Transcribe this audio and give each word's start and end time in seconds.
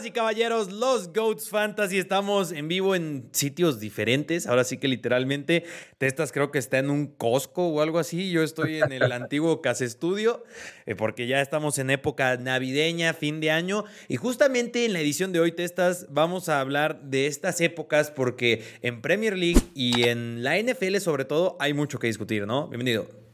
Damas 0.00 0.06
y 0.06 0.12
caballeros, 0.12 0.72
los 0.72 1.12
Goats 1.12 1.50
Fantasy 1.50 1.98
estamos 1.98 2.52
en 2.52 2.68
vivo 2.68 2.94
en 2.94 3.28
sitios 3.32 3.80
diferentes. 3.80 4.46
Ahora 4.46 4.64
sí 4.64 4.78
que 4.78 4.88
literalmente 4.88 5.64
Testas 5.98 6.32
creo 6.32 6.50
que 6.50 6.58
está 6.58 6.78
en 6.78 6.88
un 6.88 7.08
Costco 7.08 7.68
o 7.68 7.82
algo 7.82 7.98
así. 7.98 8.30
Yo 8.30 8.42
estoy 8.42 8.80
en 8.80 8.92
el 8.92 9.12
antiguo 9.12 9.60
Casa 9.60 9.84
Estudio 9.84 10.42
eh, 10.86 10.94
porque 10.94 11.26
ya 11.26 11.42
estamos 11.42 11.76
en 11.78 11.90
época 11.90 12.38
navideña, 12.38 13.12
fin 13.12 13.40
de 13.40 13.50
año. 13.50 13.84
Y 14.08 14.16
justamente 14.16 14.86
en 14.86 14.94
la 14.94 15.00
edición 15.00 15.32
de 15.32 15.40
hoy, 15.40 15.52
Testas, 15.52 16.06
vamos 16.08 16.48
a 16.48 16.60
hablar 16.60 17.02
de 17.02 17.26
estas 17.26 17.60
épocas 17.60 18.10
porque 18.10 18.62
en 18.80 19.02
Premier 19.02 19.36
League 19.36 19.60
y 19.74 20.04
en 20.04 20.42
la 20.42 20.58
NFL 20.58 20.96
sobre 20.96 21.26
todo 21.26 21.58
hay 21.60 21.74
mucho 21.74 21.98
que 21.98 22.06
discutir, 22.06 22.46
¿no? 22.46 22.68
Bienvenido. 22.68 23.29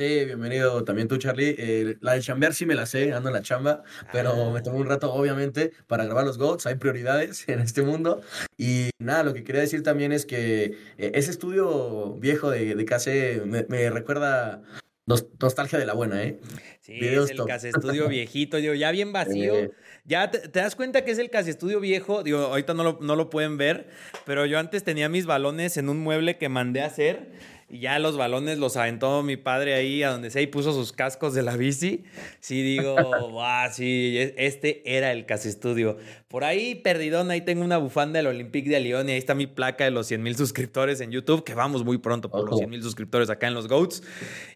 Sí, 0.00 0.24
bienvenido 0.24 0.82
también 0.82 1.08
tú, 1.08 1.18
Charlie. 1.18 1.54
Eh, 1.58 1.98
la 2.00 2.14
de 2.14 2.22
chambear 2.22 2.54
sí 2.54 2.64
me 2.64 2.74
la 2.74 2.86
sé, 2.86 3.12
ando 3.12 3.28
en 3.28 3.34
la 3.34 3.42
chamba, 3.42 3.82
pero 4.10 4.48
ah. 4.48 4.50
me 4.50 4.62
tomó 4.62 4.78
un 4.78 4.86
rato, 4.86 5.12
obviamente, 5.12 5.72
para 5.86 6.06
grabar 6.06 6.24
los 6.24 6.38
GOATs. 6.38 6.64
Hay 6.64 6.76
prioridades 6.76 7.44
en 7.50 7.60
este 7.60 7.82
mundo. 7.82 8.22
Y 8.56 8.88
nada, 8.98 9.24
lo 9.24 9.34
que 9.34 9.44
quería 9.44 9.60
decir 9.60 9.82
también 9.82 10.12
es 10.12 10.24
que 10.24 10.78
eh, 10.96 11.12
ese 11.12 11.30
estudio 11.30 12.14
viejo 12.14 12.50
de, 12.50 12.74
de 12.76 12.84
KC 12.86 13.44
me, 13.44 13.90
recuerda 13.90 14.62
nostalgia 15.06 15.78
de 15.78 15.84
la 15.84 15.92
buena, 15.92 16.22
¿eh? 16.22 16.40
Sí, 16.80 16.98
es 16.98 17.32
el 17.32 17.44
Case 17.44 17.68
Estudio 17.68 18.08
viejito, 18.08 18.56
digo, 18.56 18.72
ya 18.72 18.92
bien 18.92 19.12
vacío. 19.12 19.54
Eh. 19.54 19.70
Ya 20.06 20.30
te, 20.30 20.48
das 20.48 20.76
cuenta 20.76 21.04
que 21.04 21.10
es 21.10 21.18
el 21.18 21.28
Case 21.28 21.50
Estudio 21.50 21.78
viejo, 21.78 22.22
digo, 22.22 22.38
ahorita 22.38 22.72
no 22.72 22.84
lo, 22.84 22.98
no 23.02 23.16
lo 23.16 23.28
pueden 23.28 23.58
ver, 23.58 23.90
pero 24.24 24.46
yo 24.46 24.58
antes 24.58 24.82
tenía 24.82 25.10
mis 25.10 25.26
balones 25.26 25.76
en 25.76 25.90
un 25.90 25.98
mueble 25.98 26.38
que 26.38 26.48
mandé 26.48 26.80
a 26.80 26.86
hacer 26.86 27.32
y 27.70 27.80
ya 27.80 27.98
los 28.00 28.16
balones 28.16 28.58
los 28.58 28.76
aventó 28.76 29.22
mi 29.22 29.36
padre 29.36 29.74
ahí 29.74 30.02
a 30.02 30.10
donde 30.10 30.30
sea 30.30 30.42
y 30.42 30.48
puso 30.48 30.72
sus 30.72 30.92
cascos 30.92 31.34
de 31.34 31.42
la 31.42 31.56
bici. 31.56 32.02
Sí, 32.40 32.62
digo, 32.62 32.96
sí, 33.72 34.16
e, 34.18 34.34
este 34.38 34.82
era 34.84 35.12
el 35.12 35.24
Casi 35.24 35.48
Estudio. 35.48 35.96
Por 36.26 36.42
ahí, 36.42 36.74
perdidón, 36.74 37.30
ahí 37.30 37.42
tengo 37.42 37.64
una 37.64 37.78
bufanda 37.78 38.18
del 38.18 38.26
Olympique 38.26 38.68
de 38.68 38.80
Lyon 38.80 39.08
y 39.08 39.12
ahí 39.12 39.18
está 39.18 39.34
mi 39.34 39.46
placa 39.46 39.84
de 39.84 39.92
los 39.92 40.08
100 40.08 40.22
mil 40.22 40.36
suscriptores 40.36 41.00
en 41.00 41.12
YouTube, 41.12 41.44
que 41.44 41.54
vamos 41.54 41.84
muy 41.84 41.98
pronto 41.98 42.28
por 42.28 42.44
los 42.48 42.58
100 42.58 42.70
mil 42.70 42.82
suscriptores 42.82 43.30
acá 43.30 43.46
en 43.46 43.54
los 43.54 43.68
GOATs. 43.68 44.02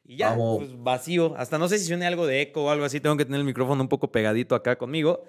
Y 0.07 0.17
ya, 0.17 0.35
pues 0.35 0.83
vacío. 0.83 1.37
Hasta 1.37 1.57
no 1.57 1.69
sé 1.69 1.79
si 1.79 1.87
suene 1.87 2.07
algo 2.07 2.27
de 2.27 2.43
eco 2.43 2.65
o 2.65 2.71
algo 2.71 2.85
así, 2.85 2.99
tengo 2.99 3.17
que 3.17 3.25
tener 3.25 3.39
el 3.39 3.47
micrófono 3.47 3.81
un 3.81 3.89
poco 3.89 4.11
pegadito 4.11 4.57
acá 4.57 4.77
conmigo. 4.77 5.25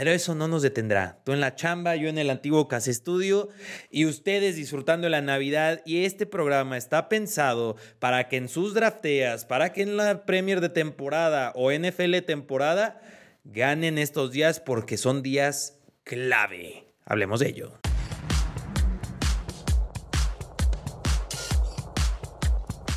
Pero 0.00 0.12
eso 0.12 0.34
no 0.34 0.48
nos 0.48 0.62
detendrá. 0.62 1.20
Tú 1.26 1.32
en 1.32 1.40
la 1.40 1.56
chamba, 1.56 1.94
yo 1.94 2.08
en 2.08 2.16
el 2.16 2.30
antiguo 2.30 2.68
Casa 2.68 2.90
Estudio 2.90 3.50
y 3.90 4.06
ustedes 4.06 4.56
disfrutando 4.56 5.04
de 5.04 5.10
la 5.10 5.20
Navidad. 5.20 5.82
Y 5.84 6.06
este 6.06 6.24
programa 6.24 6.78
está 6.78 7.10
pensado 7.10 7.76
para 7.98 8.26
que 8.26 8.38
en 8.38 8.48
sus 8.48 8.72
drafteas, 8.72 9.44
para 9.44 9.74
que 9.74 9.82
en 9.82 9.98
la 9.98 10.24
Premier 10.24 10.62
de 10.62 10.70
temporada 10.70 11.52
o 11.54 11.70
NFL 11.70 12.16
temporada 12.26 13.02
ganen 13.44 13.98
estos 13.98 14.32
días 14.32 14.58
porque 14.58 14.96
son 14.96 15.22
días 15.22 15.78
clave. 16.04 16.86
Hablemos 17.04 17.40
de 17.40 17.48
ello. 17.50 17.79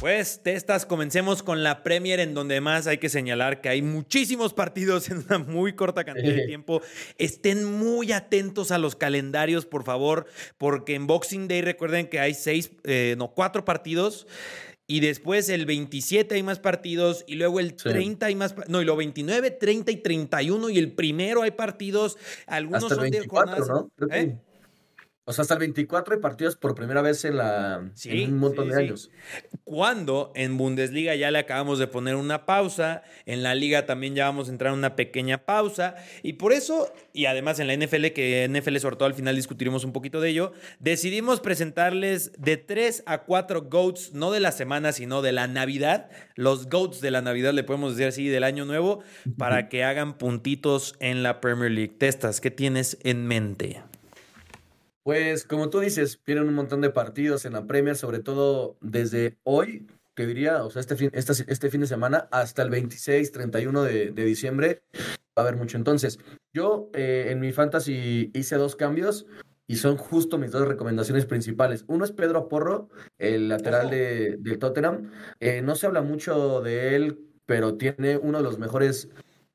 Pues, 0.03 0.43
testas, 0.43 0.85
comencemos 0.85 1.43
con 1.43 1.63
la 1.63 1.81
Premier, 1.81 2.19
en 2.19 2.33
donde 2.33 2.59
más 2.59 2.87
hay 2.87 2.97
que 2.97 3.07
señalar 3.07 3.61
que 3.61 3.69
hay 3.69 3.81
muchísimos 3.81 4.53
partidos 4.53 5.09
en 5.09 5.19
una 5.19 5.39
muy 5.39 5.75
corta 5.75 6.03
cantidad 6.03 6.35
de 6.35 6.41
tiempo. 6.45 6.81
Estén 7.17 7.63
muy 7.63 8.11
atentos 8.11 8.71
a 8.71 8.79
los 8.79 8.97
calendarios, 8.97 9.65
por 9.65 9.85
favor, 9.85 10.25
porque 10.57 10.95
en 10.95 11.07
Boxing 11.07 11.47
Day 11.47 11.61
recuerden 11.61 12.09
que 12.09 12.19
hay 12.19 12.33
seis, 12.33 12.73
eh, 12.83 13.15
no, 13.17 13.29
cuatro 13.29 13.63
partidos. 13.63 14.27
Y 14.87 14.99
después 14.99 15.47
el 15.47 15.65
27 15.65 16.35
hay 16.35 16.43
más 16.43 16.59
partidos 16.59 17.23
y 17.25 17.35
luego 17.35 17.61
el 17.61 17.73
30 17.73 18.25
hay 18.25 18.35
más, 18.35 18.55
no, 18.67 18.81
y 18.81 18.85
lo 18.85 18.97
29, 18.97 19.51
30 19.51 19.89
y 19.89 19.95
31 19.95 20.69
y 20.69 20.79
el 20.79 20.91
primero 20.91 21.43
hay 21.43 21.51
partidos, 21.51 22.17
algunos 22.45 22.89
son 22.89 23.09
de 23.09 23.25
jornadas, 23.25 23.69
¿no? 23.69 23.89
¿eh? 24.11 24.35
O 25.25 25.31
sea, 25.31 25.44
hasta 25.44 25.53
el 25.53 25.61
24 25.61 26.16
hay 26.16 26.19
partidos 26.19 26.57
por 26.57 26.75
primera 26.75 27.01
vez 27.01 27.23
en, 27.23 27.38
la, 27.38 27.81
un 28.06 28.38
montón 28.39 28.69
de 28.69 28.75
años. 28.75 29.09
Cuando 29.63 30.34
en 30.35 30.57
Bundesliga 30.57 31.16
ya 31.16 31.31
le 31.31 31.39
acabamos 31.39 31.79
de 31.79 31.88
poner 31.88 32.16
una 32.16 32.45
pausa, 32.45 33.03
en 33.25 33.41
la 33.41 33.56
liga 33.56 33.85
también 33.85 34.16
ya 34.16 34.25
vamos 34.25 34.50
a 34.50 34.51
entrar 34.51 34.73
en 34.73 34.79
una 34.79 34.97
pequeña 34.97 35.45
pausa, 35.45 35.95
y 36.23 36.34
por 36.34 36.51
eso, 36.51 36.91
y 37.13 37.25
además 37.28 37.59
en 37.59 37.67
la 37.67 37.73
NFL, 37.78 38.07
que 38.07 38.50
NFL 38.50 38.78
sobre 38.79 38.97
todo 38.97 39.06
al 39.06 39.13
final 39.13 39.38
discutiremos 39.38 39.85
un 39.85 39.94
poquito 39.94 40.19
de 40.19 40.29
ello, 40.29 40.51
decidimos 40.79 41.40
presentarles 41.40 42.34
de 42.38 42.57
3 42.57 43.03
a 43.05 43.23
4 43.23 43.69
GOATs, 43.69 44.11
no 44.11 44.29
de 44.31 44.41
la 44.41 44.51
semana, 44.51 44.91
sino 44.91 45.22
de 45.22 45.31
la 45.31 45.47
Navidad, 45.47 46.09
los 46.35 46.67
GOATs 46.67 47.00
de 47.00 47.11
la 47.11 47.22
Navidad, 47.22 47.53
le 47.53 47.63
podemos 47.63 47.95
decir 47.95 48.07
así, 48.07 48.28
del 48.28 48.44
año 48.44 48.66
nuevo, 48.66 49.01
para 49.38 49.69
que 49.69 49.85
hagan 49.85 50.17
puntitos 50.17 50.95
en 51.00 51.23
la 51.23 51.40
Premier 51.40 51.72
League. 51.72 51.95
Testas, 51.97 52.41
¿qué 52.41 52.51
tienes 52.51 52.97
en 53.03 53.25
mente? 53.25 53.81
Pues 55.03 55.46
como 55.46 55.69
tú 55.69 55.80
dices, 55.81 56.22
vienen 56.25 56.47
un 56.47 56.53
montón 56.53 56.81
de 56.81 56.90
partidos 56.90 57.46
en 57.46 57.53
la 57.53 57.68
Premier, 57.68 57.96
sobre 57.96 58.19
todo 58.19 58.78
desde 58.81 59.38
hoy, 59.44 59.86
que 60.16 60.25
diría, 60.25 60.64
o 60.64 60.69
sea, 60.69 60.80
este 60.80 60.96
fin, 60.96 61.09
este, 61.14 61.34
este 61.47 61.69
fin 61.69 61.81
de 61.81 61.88
semana 61.88 62.30
hasta 62.31 62.62
el 62.62 62.69
26, 62.69 63.31
31 63.31 63.84
de, 63.84 64.12
de 64.12 64.25
diciembre, 64.25 64.84
va 64.96 65.02
a 65.38 65.41
haber 65.41 65.58
mucho. 65.58 65.78
Entonces, 65.78 66.19
yo 66.53 66.90
eh, 66.94 67.28
en 67.30 67.40
mi 67.40 67.52
fantasy 67.52 68.31
hice 68.34 68.56
dos 68.56 68.75
cambios 68.75 69.25
y 69.68 69.78
son 69.78 69.97
justo 69.97 70.38
mis 70.38 70.52
dos 70.52 70.68
recomendaciones 70.68 71.25
principales. 71.25 71.84
Uno 71.88 72.06
es 72.06 72.12
Pedro 72.12 72.47
Porro, 72.47 72.90
el 73.18 73.50
lateral 73.50 73.90
de, 73.90 74.38
del 74.40 74.59
Tottenham. 74.59 75.12
Eh, 75.40 75.62
no 75.62 75.75
se 75.75 75.88
habla 75.88 76.02
mucho 76.02 76.62
de 76.62 76.96
él, 76.96 77.20
pero 77.46 77.75
tiene 77.75 78.18
uno 78.18 78.38
de 78.38 78.44
los 78.44 78.59
mejores 78.59 79.09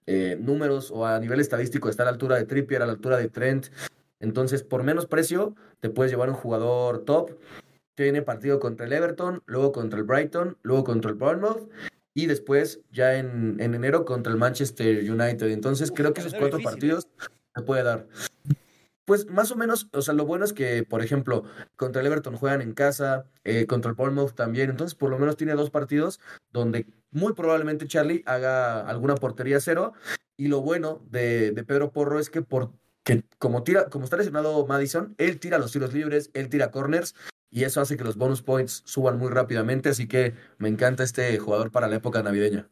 eh, 0.07 0.37
números 0.41 0.91
o 0.91 1.07
a 1.07 1.21
nivel 1.21 1.41
estadístico 1.41 1.89
está 1.89 2.03
a 2.03 2.07
la 2.07 2.13
altura 2.13 2.37
de 2.37 2.47
Trippier, 2.47 2.83
a 2.83 2.87
la 2.87 2.93
altura 2.93 3.19
de 3.19 3.29
Trent. 3.29 3.69
Entonces, 4.21 4.62
por 4.62 4.83
menos 4.83 5.06
precio, 5.06 5.55
te 5.81 5.91
puedes 5.91 6.11
llevar 6.11 6.29
un 6.29 6.34
jugador 6.34 7.05
top. 7.05 7.39
Tiene 7.95 8.23
partido 8.23 8.61
contra 8.61 8.87
el 8.87 8.93
Everton, 8.93 9.43
luego 9.47 9.73
contra 9.73 9.99
el 9.99 10.05
Brighton, 10.05 10.56
luego 10.62 10.84
contra 10.84 11.11
el 11.11 11.17
Bournemouth 11.17 11.69
y 12.15 12.27
después 12.27 12.81
ya 12.91 13.17
en, 13.17 13.61
enero 13.61 14.05
contra 14.05 14.33
el 14.33 14.39
Manchester 14.39 14.99
United. 15.09 15.51
Entonces, 15.51 15.93
creo 15.93 16.12
que 16.12 16.21
esos 16.21 16.34
cuatro 16.34 16.59
partidos 16.61 17.06
te 17.55 17.62
puede 17.62 17.84
dar. 17.84 18.09
Pues 19.05 19.27
más 19.31 19.51
o 19.53 19.56
menos, 19.56 19.89
o 19.93 20.03
sea, 20.03 20.15
lo 20.15 20.27
bueno 20.27 20.45
es 20.45 20.53
que, 20.53 20.83
por 20.83 21.03
ejemplo, 21.03 21.45
contra 21.77 22.00
el 22.00 22.09
Everton 22.09 22.37
juegan 22.37 22.61
en 22.61 22.75
casa, 22.75 23.25
eh, 23.45 23.67
contra 23.67 23.91
el 23.91 23.95
Bournemouth 23.95 24.35
también, 24.35 24.69
entonces 24.69 24.95
por 24.95 25.11
lo 25.11 25.19
menos 25.19 25.37
tiene 25.37 25.55
dos 25.55 25.71
partidos 25.71 26.21
donde 26.53 26.87
muy 27.11 27.33
probablemente 27.33 27.87
Charlie 27.87 28.23
haga 28.27 28.81
alguna 28.81 29.15
portería 29.15 29.61
cero. 29.61 29.93
Y 30.37 30.49
lo 30.49 30.61
bueno 30.61 31.00
de, 31.11 31.53
de 31.53 31.65
Pedro 31.65 31.91
Porro 31.91 32.19
es 32.19 32.31
que 32.31 32.43
por 32.43 32.73
que 33.09 33.25
como 33.39 33.63
tira, 33.63 33.89
como 33.89 34.05
está 34.05 34.19
lesionado 34.19 34.67
Madison, 34.67 35.15
él 35.17 35.41
tira 35.41 35.57
los 35.57 35.73
tiros 35.73 35.95
libres, 35.95 36.31
él 36.35 36.51
tira 36.51 36.71
corners 36.71 37.15
y 37.51 37.65
eso 37.65 37.81
hace 37.81 37.97
que 37.97 38.05
los 38.05 38.19
bonus 38.19 38.43
points 38.43 38.83
suban 38.85 39.17
muy 39.17 39.31
rápidamente, 39.31 39.89
así 39.89 40.07
que 40.07 40.35
me 40.59 40.69
encanta 40.69 41.05
este 41.05 41.39
jugador 41.39 41.71
para 41.71 41.89
la 41.89 41.97
época 41.97 42.23
navideña. 42.23 42.69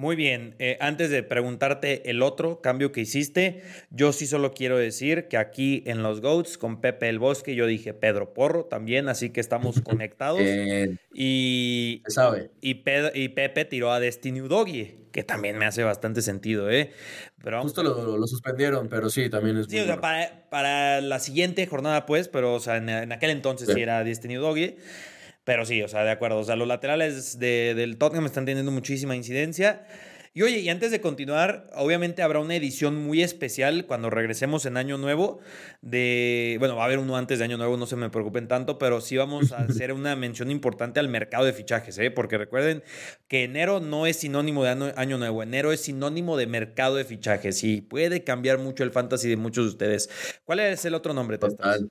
Muy 0.00 0.16
bien, 0.16 0.54
eh, 0.58 0.78
antes 0.80 1.10
de 1.10 1.22
preguntarte 1.22 2.08
el 2.08 2.22
otro 2.22 2.62
cambio 2.62 2.90
que 2.90 3.02
hiciste, 3.02 3.62
yo 3.90 4.14
sí 4.14 4.26
solo 4.26 4.54
quiero 4.54 4.78
decir 4.78 5.28
que 5.28 5.36
aquí 5.36 5.82
en 5.84 6.02
los 6.02 6.22
GOATs 6.22 6.56
con 6.56 6.80
Pepe 6.80 7.10
el 7.10 7.18
Bosque 7.18 7.54
yo 7.54 7.66
dije 7.66 7.92
Pedro 7.92 8.32
Porro 8.32 8.64
también, 8.64 9.10
así 9.10 9.28
que 9.28 9.40
estamos 9.40 9.78
conectados. 9.84 10.40
y, 11.12 12.02
sabe. 12.08 12.50
Y, 12.62 12.76
Pepe 12.76 13.66
tiró 13.66 13.92
a 13.92 14.00
Destiny 14.00 14.40
Udogui, 14.40 14.94
que 15.12 15.22
también 15.22 15.58
me 15.58 15.66
hace 15.66 15.84
bastante 15.84 16.22
sentido, 16.22 16.70
¿eh? 16.70 16.92
Pero, 17.44 17.60
Justo 17.60 17.82
lo, 17.82 18.26
suspendieron, 18.26 18.88
pero 18.88 19.10
sí, 19.10 19.28
también 19.28 19.58
es 19.58 19.66
Sí, 19.66 19.80
o 19.80 19.84
sea, 19.84 20.00
para, 20.00 21.02
la 21.02 21.18
siguiente 21.18 21.66
jornada, 21.66 22.06
pues, 22.06 22.28
pero 22.28 22.54
o 22.54 22.60
sea, 22.60 22.78
en, 22.78 23.12
aquel 23.12 23.28
entonces 23.28 23.68
sí, 23.70 23.82
era 23.82 24.02
Destiny 24.02 24.38
Udogui. 24.38 24.76
Pero 25.50 25.66
sí, 25.66 25.82
o 25.82 25.88
sea, 25.88 26.04
de 26.04 26.12
acuerdo. 26.12 26.38
O 26.38 26.44
sea, 26.44 26.54
los 26.54 26.68
laterales 26.68 27.40
de, 27.40 27.74
del 27.74 27.98
Tottenham 27.98 28.26
están 28.26 28.44
teniendo 28.44 28.70
muchísima 28.70 29.16
incidencia. 29.16 29.84
Y 30.32 30.42
oye, 30.42 30.60
y 30.60 30.68
antes 30.68 30.92
de 30.92 31.00
continuar, 31.00 31.68
obviamente 31.74 32.22
habrá 32.22 32.38
una 32.38 32.54
edición 32.54 32.94
muy 32.94 33.20
especial 33.20 33.84
cuando 33.86 34.10
regresemos 34.10 34.64
en 34.64 34.76
Año 34.76 34.96
Nuevo. 34.96 35.40
De, 35.82 36.54
bueno, 36.60 36.76
va 36.76 36.82
a 36.82 36.84
haber 36.84 37.00
uno 37.00 37.16
antes 37.16 37.40
de 37.40 37.46
Año 37.46 37.58
Nuevo, 37.58 37.76
no 37.76 37.86
se 37.86 37.96
me 37.96 38.10
preocupen 38.10 38.46
tanto, 38.46 38.78
pero 38.78 39.00
sí 39.00 39.16
vamos 39.16 39.50
a 39.50 39.56
hacer 39.64 39.92
una 39.92 40.14
mención 40.14 40.52
importante 40.52 41.00
al 41.00 41.08
mercado 41.08 41.44
de 41.46 41.52
fichajes, 41.52 41.98
¿eh? 41.98 42.12
porque 42.12 42.38
recuerden 42.38 42.84
que 43.26 43.42
enero 43.42 43.80
no 43.80 44.06
es 44.06 44.18
sinónimo 44.18 44.62
de 44.62 44.92
Año 44.94 45.18
Nuevo, 45.18 45.42
enero 45.42 45.72
es 45.72 45.80
sinónimo 45.80 46.36
de 46.36 46.46
mercado 46.46 46.94
de 46.94 47.04
fichajes 47.04 47.64
y 47.64 47.80
puede 47.80 48.22
cambiar 48.22 48.58
mucho 48.58 48.84
el 48.84 48.92
fantasy 48.92 49.28
de 49.28 49.36
muchos 49.36 49.64
de 49.64 49.70
ustedes. 49.70 50.10
¿Cuál 50.44 50.60
es 50.60 50.84
el 50.84 50.94
otro 50.94 51.12
nombre, 51.12 51.38
Testas? 51.38 51.86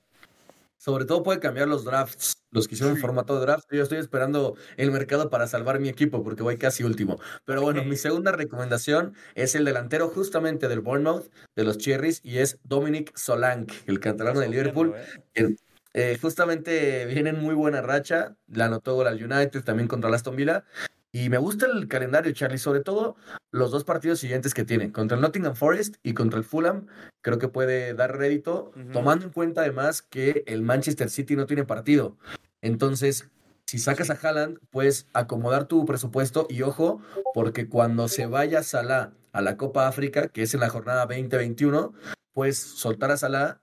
Sobre 0.80 1.04
todo 1.04 1.22
puede 1.22 1.40
cambiar 1.40 1.68
los 1.68 1.84
drafts, 1.84 2.42
los 2.50 2.66
que 2.66 2.74
hicieron 2.74 2.96
en 2.96 3.02
formato 3.02 3.34
de 3.34 3.42
draft. 3.42 3.66
Yo 3.70 3.82
estoy 3.82 3.98
esperando 3.98 4.56
el 4.78 4.90
mercado 4.90 5.28
para 5.28 5.46
salvar 5.46 5.78
mi 5.78 5.90
equipo 5.90 6.22
porque 6.22 6.42
voy 6.42 6.56
casi 6.56 6.84
último. 6.84 7.20
Pero 7.44 7.60
bueno, 7.60 7.84
mi 7.84 7.96
segunda 7.96 8.32
recomendación 8.32 9.14
es 9.34 9.54
el 9.54 9.66
delantero 9.66 10.08
justamente 10.08 10.68
del 10.68 10.80
Bournemouth, 10.80 11.30
de 11.54 11.64
los 11.64 11.76
Cherries, 11.76 12.22
y 12.24 12.38
es 12.38 12.58
Dominic 12.64 13.14
Solank, 13.14 13.70
el 13.84 14.00
canterano 14.00 14.40
de 14.40 14.48
Liverpool. 14.48 14.94
¿eh? 15.34 15.54
Eh, 15.92 16.18
justamente 16.18 17.04
viene 17.04 17.28
en 17.28 17.40
muy 17.42 17.54
buena 17.54 17.82
racha, 17.82 18.38
la 18.46 18.64
anotó 18.64 18.94
gol 18.94 19.08
al 19.08 19.22
United, 19.22 19.62
también 19.62 19.86
contra 19.86 20.08
el 20.08 20.14
Aston 20.14 20.34
Villa. 20.34 20.64
Y 21.12 21.28
me 21.28 21.38
gusta 21.38 21.66
el 21.66 21.88
calendario, 21.88 22.32
Charlie, 22.32 22.58
sobre 22.58 22.80
todo 22.80 23.16
los 23.50 23.72
dos 23.72 23.84
partidos 23.84 24.20
siguientes 24.20 24.54
que 24.54 24.64
tiene, 24.64 24.92
contra 24.92 25.16
el 25.16 25.22
Nottingham 25.22 25.56
Forest 25.56 25.96
y 26.02 26.14
contra 26.14 26.38
el 26.38 26.44
Fulham. 26.44 26.86
Creo 27.20 27.38
que 27.38 27.48
puede 27.48 27.94
dar 27.94 28.16
rédito, 28.16 28.72
tomando 28.92 29.26
en 29.26 29.32
cuenta 29.32 29.62
además 29.62 30.02
que 30.02 30.44
el 30.46 30.62
Manchester 30.62 31.10
City 31.10 31.34
no 31.34 31.46
tiene 31.46 31.64
partido. 31.64 32.16
Entonces, 32.62 33.28
si 33.66 33.78
sacas 33.78 34.10
a 34.10 34.14
Haaland, 34.14 34.58
puedes 34.70 35.08
acomodar 35.12 35.66
tu 35.66 35.84
presupuesto 35.84 36.46
y 36.48 36.62
ojo, 36.62 37.00
porque 37.34 37.68
cuando 37.68 38.08
se 38.08 38.26
vaya 38.26 38.62
Salah 38.62 39.12
a 39.32 39.42
la 39.42 39.56
Copa 39.56 39.88
África, 39.88 40.28
que 40.28 40.42
es 40.42 40.54
en 40.54 40.60
la 40.60 40.68
jornada 40.68 41.06
2021, 41.06 41.92
puedes 42.32 42.58
soltar 42.58 43.10
a 43.10 43.16
Salah 43.16 43.60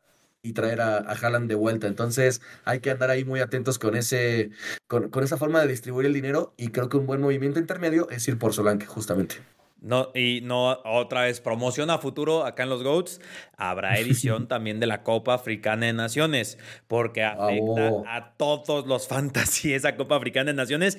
y 0.48 0.54
traer 0.54 0.82
a, 0.82 0.98
a 0.98 1.12
Haaland 1.14 1.50
de 1.50 1.56
vuelta. 1.56 1.88
Entonces 1.88 2.42
hay 2.66 2.80
que 2.80 2.92
andar 2.92 3.10
ahí 3.10 3.26
muy 3.26 3.40
atentos 3.40 3.80
con, 3.80 3.96
ese, 3.96 4.52
con, 4.88 5.10
con, 5.10 5.24
esa 5.24 5.38
forma 5.38 5.62
de 5.62 5.68
distribuir 5.68 6.06
el 6.06 6.14
dinero 6.14 6.54
y 6.58 6.70
creo 6.70 6.90
que 6.90 6.98
un 6.98 7.06
buen 7.06 7.22
movimiento 7.22 7.60
intermedio 7.60 8.10
es 8.10 8.28
ir 8.28 8.38
por 8.38 8.54
Solanke, 8.54 8.86
justamente. 8.86 9.38
No, 9.80 10.10
y 10.16 10.42
no, 10.42 10.80
otra 10.86 11.22
vez, 11.22 11.40
promoción 11.40 11.92
a 11.92 12.00
futuro 12.00 12.46
acá 12.46 12.64
en 12.64 12.70
los 12.70 12.84
GOATs. 12.84 13.22
Habrá 13.58 13.96
edición 14.00 14.48
también 14.48 14.80
de 14.80 14.88
la 14.88 15.04
Copa 15.04 15.36
Africana 15.36 15.86
de 15.86 15.94
Naciones, 15.94 16.58
porque 16.88 17.24
afecta 17.24 18.04
a 18.08 18.34
todos 18.38 18.88
los 18.88 19.08
fantasy 19.08 19.74
esa 19.76 19.96
Copa 19.96 20.16
Africana 20.16 20.52
de 20.52 20.56
Naciones. 20.56 20.98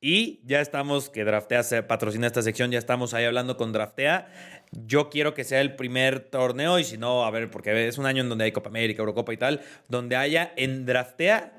Y 0.00 0.40
ya 0.44 0.60
estamos, 0.60 1.08
que 1.08 1.24
Draftea 1.24 1.62
se 1.62 1.82
patrocina 1.82 2.26
esta 2.26 2.42
sección, 2.42 2.70
ya 2.70 2.78
estamos 2.78 3.14
ahí 3.14 3.24
hablando 3.24 3.56
con 3.56 3.72
Draftea. 3.72 4.28
Yo 4.72 5.08
quiero 5.08 5.32
que 5.32 5.44
sea 5.44 5.60
el 5.60 5.76
primer 5.76 6.20
torneo, 6.20 6.78
y 6.78 6.84
si 6.84 6.98
no, 6.98 7.24
a 7.24 7.30
ver, 7.30 7.50
porque 7.50 7.86
es 7.86 7.96
un 7.96 8.06
año 8.06 8.22
en 8.22 8.28
donde 8.28 8.44
hay 8.44 8.52
Copa 8.52 8.68
América, 8.68 9.02
Eurocopa 9.02 9.32
y 9.32 9.36
tal, 9.36 9.60
donde 9.88 10.16
haya 10.16 10.52
en 10.56 10.84
Draftea 10.84 11.52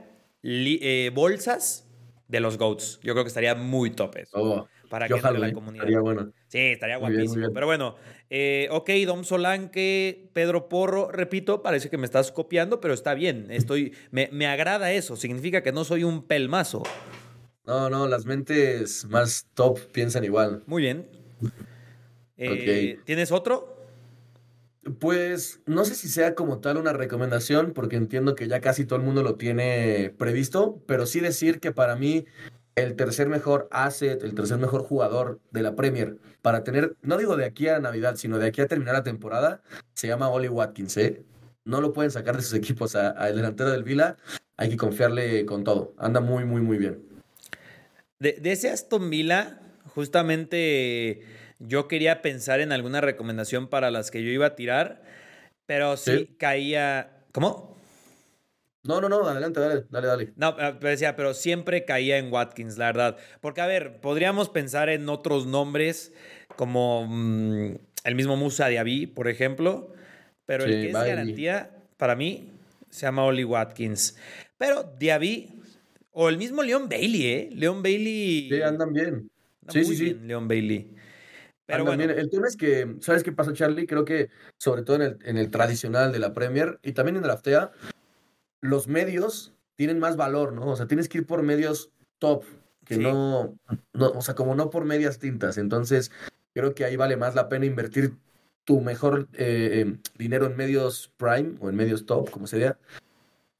eh, 0.43 1.11
bolsas 1.13 1.89
de 2.27 2.41
los 2.41 2.57
GOATs. 2.57 2.99
Yo 3.01 3.13
creo 3.13 3.23
que 3.23 3.29
estaría 3.29 3.55
muy 3.55 3.91
top 3.91 4.17
eso. 4.17 4.37
Oh 4.37 4.67
para 4.89 5.07
que 5.07 5.15
la 5.15 5.53
comunidad. 5.53 5.83
Estaría 5.85 5.99
bueno. 5.99 6.31
Sí, 6.47 6.59
estaría 6.59 6.97
guapísimo. 6.97 7.47
Pero 7.53 7.65
bueno, 7.65 7.95
eh, 8.29 8.67
ok, 8.71 8.89
Dom 9.05 9.23
Solanque, 9.23 10.29
Pedro 10.33 10.69
Porro, 10.69 11.11
repito, 11.11 11.61
parece 11.61 11.89
que 11.89 11.97
me 11.97 12.05
estás 12.05 12.31
copiando, 12.31 12.79
pero 12.79 12.93
está 12.93 13.13
bien. 13.13 13.47
Estoy, 13.49 13.93
me, 14.11 14.29
me 14.31 14.47
agrada 14.47 14.91
eso. 14.91 15.15
Significa 15.15 15.63
que 15.63 15.71
no 15.71 15.83
soy 15.83 16.03
un 16.03 16.23
pelmazo. 16.23 16.83
No, 17.65 17.89
no, 17.89 18.07
las 18.07 18.25
mentes 18.25 19.05
más 19.05 19.47
top 19.53 19.79
piensan 19.91 20.23
igual. 20.23 20.63
Muy 20.67 20.81
bien. 20.81 21.05
Eh, 22.37 22.99
¿Tienes 23.03 23.31
otro? 23.31 23.75
Pues 24.99 25.61
no 25.65 25.83
sé 25.83 25.95
si 25.95 26.07
sea 26.07 26.33
como 26.33 26.59
tal 26.59 26.77
una 26.77 26.93
recomendación, 26.93 27.73
porque 27.73 27.97
entiendo 27.97 28.35
que 28.35 28.47
ya 28.47 28.61
casi 28.61 28.85
todo 28.85 28.97
el 28.97 29.05
mundo 29.05 29.21
lo 29.21 29.35
tiene 29.35 30.13
previsto, 30.17 30.81
pero 30.85 31.05
sí 31.05 31.19
decir 31.19 31.59
que 31.59 31.73
para 31.73 31.97
mí 31.97 32.25
el 32.77 32.95
tercer 32.95 33.27
mejor 33.27 33.67
asset, 33.71 34.23
el 34.23 34.35
tercer 34.35 34.59
mejor 34.59 34.83
jugador 34.83 35.39
de 35.49 35.63
la 35.63 35.75
Premier 35.75 36.17
para 36.43 36.63
tener, 36.63 36.95
no 37.01 37.17
digo 37.17 37.35
de 37.35 37.45
aquí 37.45 37.67
a 37.67 37.79
Navidad, 37.79 38.15
sino 38.17 38.37
de 38.37 38.47
aquí 38.47 38.61
a 38.61 38.67
terminar 38.67 38.93
la 38.93 39.03
temporada, 39.03 39.63
se 39.95 40.07
llama 40.07 40.29
Oli 40.29 40.47
Watkins. 40.47 40.95
¿eh? 40.97 41.23
No 41.65 41.81
lo 41.81 41.91
pueden 41.91 42.11
sacar 42.11 42.35
de 42.35 42.43
sus 42.43 42.53
equipos 42.53 42.95
al 42.95 43.35
delantero 43.35 43.71
del 43.71 43.83
Vila. 43.83 44.15
Hay 44.57 44.69
que 44.69 44.77
confiarle 44.77 45.43
con 45.47 45.63
todo. 45.63 45.95
Anda 45.97 46.19
muy, 46.19 46.45
muy, 46.45 46.61
muy 46.61 46.77
bien. 46.77 47.01
De, 48.19 48.39
ese 48.43 48.69
Aston 48.69 49.09
Villa, 49.09 49.59
justamente 49.87 51.23
yo 51.57 51.87
quería 51.87 52.21
pensar 52.21 52.59
en 52.59 52.71
alguna 52.71 53.01
recomendación 53.01 53.69
para 53.69 53.89
las 53.89 54.11
que 54.11 54.23
yo 54.23 54.29
iba 54.29 54.45
a 54.45 54.55
tirar, 54.55 55.01
pero 55.65 55.97
sí. 55.97 56.35
caía. 56.37 57.23
¿Cómo? 57.31 57.76
No, 58.83 59.01
no, 59.01 59.09
no, 59.09 59.27
adelante, 59.27 59.59
dale, 59.59 59.85
dale, 59.89 60.07
dale. 60.07 60.33
No, 60.35 60.55
pero 60.55 60.89
decía, 60.89 61.15
pero 61.15 61.33
siempre 61.33 61.83
caía 61.83 62.17
en 62.17 62.31
Watkins, 62.31 62.77
la 62.77 62.85
verdad. 62.85 63.17
Porque, 63.41 63.61
a 63.61 63.67
ver, 63.67 63.99
podríamos 63.99 64.49
pensar 64.49 64.89
en 64.89 65.09
otros 65.09 65.45
nombres 65.45 66.13
como 66.55 67.05
mm, 67.07 67.75
el 68.05 68.15
mismo 68.15 68.37
Musa 68.37 68.67
Diaby, 68.67 69.07
por 69.07 69.27
ejemplo, 69.27 69.93
pero 70.45 70.63
el 70.63 70.71
que 70.71 70.87
es 70.87 70.93
garantía, 70.93 71.71
para 71.97 72.15
mí, 72.15 72.53
se 72.89 73.05
llama 73.05 73.25
Oli 73.25 73.43
Watkins. 73.43 74.17
Pero 74.57 74.83
Diaby, 74.97 75.61
o 76.11 76.29
el 76.29 76.37
mismo 76.37 76.63
Leon 76.63 76.87
Bailey, 76.87 77.25
¿eh? 77.25 77.49
Leon 77.53 77.83
Bailey. 77.83 78.49
Sí, 78.49 78.61
andan 78.61 78.93
bien. 78.93 79.29
sí, 79.67 79.83
sí, 79.83 79.95
sí. 79.97 80.13
Leon 80.23 80.47
Bailey. 80.47 80.95
Pero 81.65 81.83
bueno. 81.83 82.05
El 82.05 82.29
tema 82.29 82.47
es 82.47 82.55
que, 82.55 82.95
¿sabes 83.01 83.23
qué 83.23 83.33
pasa, 83.33 83.51
Charlie? 83.51 83.85
Creo 83.85 84.05
que, 84.05 84.29
sobre 84.57 84.83
todo 84.83 84.95
en 84.95 85.01
el, 85.01 85.17
en 85.25 85.37
el 85.37 85.51
tradicional 85.51 86.13
de 86.13 86.19
la 86.19 86.33
Premier 86.33 86.79
y 86.81 86.93
también 86.93 87.17
en 87.17 87.23
la 87.23 87.27
Draftea, 87.27 87.71
los 88.61 88.87
medios 88.87 89.53
tienen 89.75 89.99
más 89.99 90.17
valor, 90.17 90.53
¿no? 90.53 90.67
O 90.67 90.75
sea, 90.75 90.87
tienes 90.87 91.09
que 91.09 91.19
ir 91.19 91.25
por 91.25 91.43
medios 91.43 91.91
top, 92.19 92.43
que 92.85 92.97
no, 92.97 93.57
no, 93.93 94.09
o 94.09 94.21
sea, 94.21 94.35
como 94.35 94.55
no 94.55 94.69
por 94.69 94.85
medias 94.85 95.19
tintas. 95.19 95.57
Entonces, 95.57 96.11
creo 96.53 96.73
que 96.73 96.85
ahí 96.85 96.95
vale 96.95 97.17
más 97.17 97.35
la 97.35 97.49
pena 97.49 97.65
invertir 97.65 98.15
tu 98.63 98.81
mejor 98.81 99.27
eh, 99.33 99.81
em, 99.81 99.99
dinero 100.17 100.45
en 100.45 100.57
medios 100.57 101.13
prime 101.17 101.55
o 101.59 101.69
en 101.69 101.75
medios 101.75 102.05
top, 102.05 102.29
como 102.29 102.47
sea. 102.47 102.77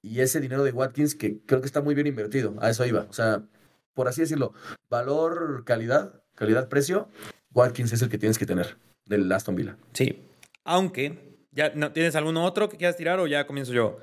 Y 0.01 0.21
ese 0.21 0.39
dinero 0.39 0.63
de 0.63 0.71
Watkins, 0.71 1.15
que 1.15 1.39
creo 1.45 1.61
que 1.61 1.67
está 1.67 1.81
muy 1.81 1.95
bien 1.95 2.07
invertido, 2.07 2.55
a 2.59 2.69
eso 2.69 2.85
iba. 2.85 3.05
O 3.09 3.13
sea, 3.13 3.43
por 3.93 4.07
así 4.07 4.21
decirlo, 4.21 4.53
valor, 4.89 5.63
calidad, 5.65 6.21
calidad-precio, 6.35 7.07
Watkins 7.53 7.93
es 7.93 8.01
el 8.01 8.09
que 8.09 8.17
tienes 8.17 8.37
que 8.37 8.45
tener 8.45 8.77
del 9.05 9.31
Aston 9.31 9.55
Villa. 9.55 9.77
Sí, 9.93 10.23
aunque, 10.63 11.37
¿ya 11.51 11.71
no, 11.73 11.91
¿tienes 11.93 12.15
algún 12.15 12.37
otro 12.37 12.67
que 12.69 12.77
quieras 12.77 12.97
tirar 12.97 13.19
o 13.19 13.27
ya 13.27 13.47
comienzo 13.47 13.73
yo? 13.73 13.99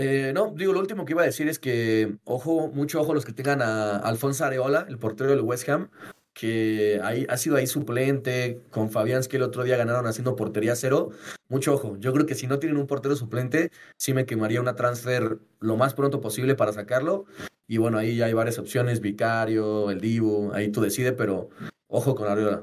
Eh, 0.00 0.30
no, 0.32 0.54
digo, 0.54 0.72
lo 0.72 0.78
último 0.78 1.04
que 1.04 1.12
iba 1.12 1.22
a 1.22 1.24
decir 1.24 1.48
es 1.48 1.58
que, 1.58 2.18
ojo, 2.22 2.70
mucho 2.72 3.00
ojo 3.00 3.14
los 3.14 3.24
que 3.24 3.32
tengan 3.32 3.60
a 3.60 3.96
Alfonso 3.96 4.44
Areola, 4.44 4.86
el 4.88 4.96
portero 4.96 5.30
del 5.30 5.40
West 5.40 5.68
Ham, 5.68 5.90
que 6.32 7.00
ahí, 7.02 7.26
ha 7.28 7.36
sido 7.36 7.56
ahí 7.56 7.66
suplente, 7.66 8.60
con 8.70 8.92
Fabián 8.92 9.24
que 9.28 9.38
el 9.38 9.42
otro 9.42 9.64
día 9.64 9.76
ganaron 9.76 10.06
haciendo 10.06 10.36
portería 10.36 10.76
cero. 10.76 11.10
Mucho 11.48 11.74
ojo, 11.74 11.96
yo 11.98 12.12
creo 12.12 12.26
que 12.26 12.36
si 12.36 12.46
no 12.46 12.60
tienen 12.60 12.78
un 12.78 12.86
portero 12.86 13.16
suplente, 13.16 13.72
sí 13.96 14.14
me 14.14 14.24
quemaría 14.24 14.60
una 14.60 14.76
transfer 14.76 15.38
lo 15.58 15.76
más 15.76 15.94
pronto 15.94 16.20
posible 16.20 16.54
para 16.54 16.72
sacarlo. 16.72 17.24
Y 17.66 17.78
bueno, 17.78 17.98
ahí 17.98 18.14
ya 18.14 18.26
hay 18.26 18.34
varias 18.34 18.60
opciones, 18.60 19.00
Vicario, 19.00 19.90
el 19.90 20.00
Divo, 20.00 20.52
ahí 20.54 20.68
tú 20.68 20.80
decides, 20.80 21.14
pero 21.18 21.50
ojo 21.88 22.14
con 22.14 22.28
Areola. 22.28 22.62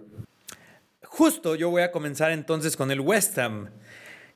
Justo 1.04 1.56
yo 1.56 1.70
voy 1.70 1.82
a 1.82 1.92
comenzar 1.92 2.32
entonces 2.32 2.78
con 2.78 2.92
el 2.92 3.02
West 3.02 3.38
Ham 3.38 3.72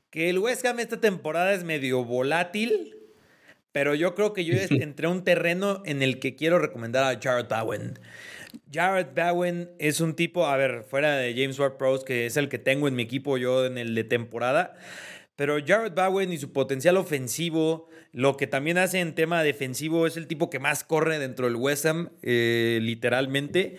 que 0.10 0.30
el 0.30 0.40
West 0.40 0.66
Ham 0.66 0.80
esta 0.80 1.00
temporada 1.00 1.54
es 1.54 1.64
medio 1.64 2.04
volátil, 2.04 2.96
pero 3.72 3.96
yo 3.96 4.16
creo 4.16 4.34
que 4.34 4.46
yo 4.46 4.54
entré 4.70 5.08
a 5.08 5.10
un 5.10 5.24
terreno 5.24 5.82
en 5.86 6.02
el 6.02 6.20
que 6.20 6.36
quiero 6.36 6.60
recomendar 6.60 7.04
a 7.04 7.20
Jared 7.22 7.48
Bowen. 7.48 8.00
Jared 8.72 9.08
Bowen 9.16 9.70
es 9.78 10.02
un 10.02 10.16
tipo, 10.16 10.48
a 10.48 10.58
ver, 10.58 10.84
fuera 10.84 11.16
de 11.18 11.34
James 11.34 11.60
Ward-Prowse, 11.60 12.06
que 12.06 12.26
es 12.26 12.38
el 12.38 12.50
que 12.50 12.58
tengo 12.58 12.88
en 12.88 12.96
mi 12.96 13.04
equipo 13.04 13.38
yo 13.38 13.66
en 13.66 13.78
el 13.78 13.94
de 13.94 14.04
temporada, 14.04 14.76
pero 15.36 15.58
Jared 15.66 15.94
Bowen 15.94 16.34
y 16.34 16.38
su 16.38 16.52
potencial 16.52 16.98
ofensivo, 16.98 17.90
lo 18.12 18.36
que 18.36 18.48
también 18.48 18.78
hace 18.78 19.00
en 19.00 19.16
tema 19.16 19.44
defensivo, 19.44 20.08
es 20.08 20.18
el 20.18 20.28
tipo 20.28 20.50
que 20.50 20.60
más 20.60 20.84
corre 20.84 21.20
dentro 21.20 21.46
del 21.46 21.56
West 21.56 21.86
Ham, 21.86 22.10
eh, 22.22 22.80
literalmente. 22.82 23.78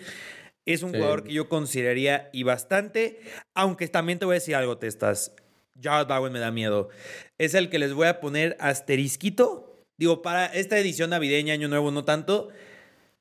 Es 0.65 0.83
un 0.83 0.93
jugador 0.93 1.23
que 1.23 1.33
yo 1.33 1.49
consideraría 1.49 2.29
y 2.33 2.43
bastante, 2.43 3.19
aunque 3.53 3.87
también 3.87 4.19
te 4.19 4.25
voy 4.25 4.33
a 4.33 4.39
decir 4.39 4.55
algo, 4.55 4.77
Testas. 4.77 5.35
Jared 5.79 6.07
Bowen 6.07 6.33
me 6.33 6.39
da 6.39 6.51
miedo. 6.51 6.89
Es 7.37 7.53
el 7.53 7.69
que 7.69 7.79
les 7.79 7.93
voy 7.93 8.07
a 8.07 8.19
poner 8.19 8.57
asterisquito. 8.59 9.83
Digo, 9.99 10.21
para 10.21 10.45
esta 10.47 10.77
edición 10.79 11.11
navideña, 11.11 11.53
Año 11.53 11.67
Nuevo, 11.67 11.91
no 11.91 12.05
tanto. 12.05 12.49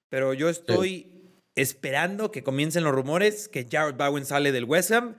Pero 0.08 0.34
yo 0.34 0.48
estoy 0.48 1.10
esperando 1.56 2.30
que 2.30 2.42
comiencen 2.42 2.84
los 2.84 2.94
rumores 2.94 3.48
que 3.48 3.66
Jared 3.70 3.96
Bowen 3.96 4.24
sale 4.24 4.52
del 4.52 4.64
West 4.64 4.90
Ham 4.92 5.16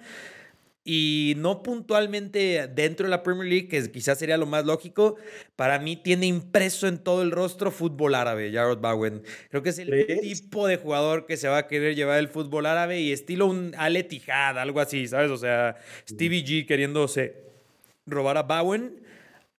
y 0.83 1.35
no 1.37 1.61
puntualmente 1.61 2.67
dentro 2.67 3.05
de 3.05 3.11
la 3.11 3.21
Premier 3.21 3.47
League, 3.47 3.67
que 3.67 3.91
quizás 3.91 4.17
sería 4.17 4.37
lo 4.37 4.47
más 4.47 4.65
lógico, 4.65 5.15
para 5.55 5.77
mí 5.79 5.95
tiene 5.95 6.25
impreso 6.25 6.87
en 6.87 6.97
todo 6.97 7.21
el 7.21 7.31
rostro 7.31 7.71
fútbol 7.71 8.15
árabe, 8.15 8.51
Jared 8.51 8.79
Bowen. 8.79 9.21
Creo 9.49 9.61
que 9.61 9.69
es 9.69 9.79
el 9.79 10.05
tipo 10.21 10.67
de 10.67 10.77
jugador 10.77 11.25
que 11.27 11.37
se 11.37 11.47
va 11.47 11.59
a 11.59 11.67
querer 11.67 11.95
llevar 11.95 12.17
el 12.19 12.29
fútbol 12.29 12.65
árabe 12.65 12.99
y 12.99 13.11
estilo 13.11 13.45
un 13.45 13.75
Ale 13.77 14.03
Tijad, 14.03 14.57
algo 14.57 14.79
así, 14.79 15.07
¿sabes? 15.07 15.29
O 15.29 15.37
sea, 15.37 15.77
Stevie 16.09 16.43
G 16.43 16.65
queriéndose 16.65 17.35
robar 18.07 18.37
a 18.37 18.43
Bowen. 18.43 19.01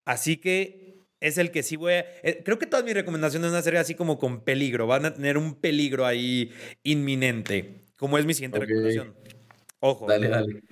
Así 0.04 0.36
que 0.38 1.04
es 1.20 1.38
el 1.38 1.52
que 1.52 1.62
sí 1.62 1.76
voy 1.76 1.92
a... 1.92 2.00
Eh, 2.24 2.42
creo 2.44 2.58
que 2.58 2.66
todas 2.66 2.84
mis 2.84 2.94
recomendaciones 2.94 3.52
van 3.52 3.60
a 3.60 3.62
ser 3.62 3.76
así 3.76 3.94
como 3.94 4.18
con 4.18 4.40
peligro, 4.40 4.88
van 4.88 5.04
a 5.04 5.14
tener 5.14 5.38
un 5.38 5.54
peligro 5.54 6.04
ahí 6.04 6.50
inminente, 6.82 7.84
como 7.96 8.18
es 8.18 8.26
mi 8.26 8.34
siguiente 8.34 8.58
recomendación. 8.58 9.14
Ojo. 9.78 10.06
Dale, 10.08 10.28
dale. 10.28 10.62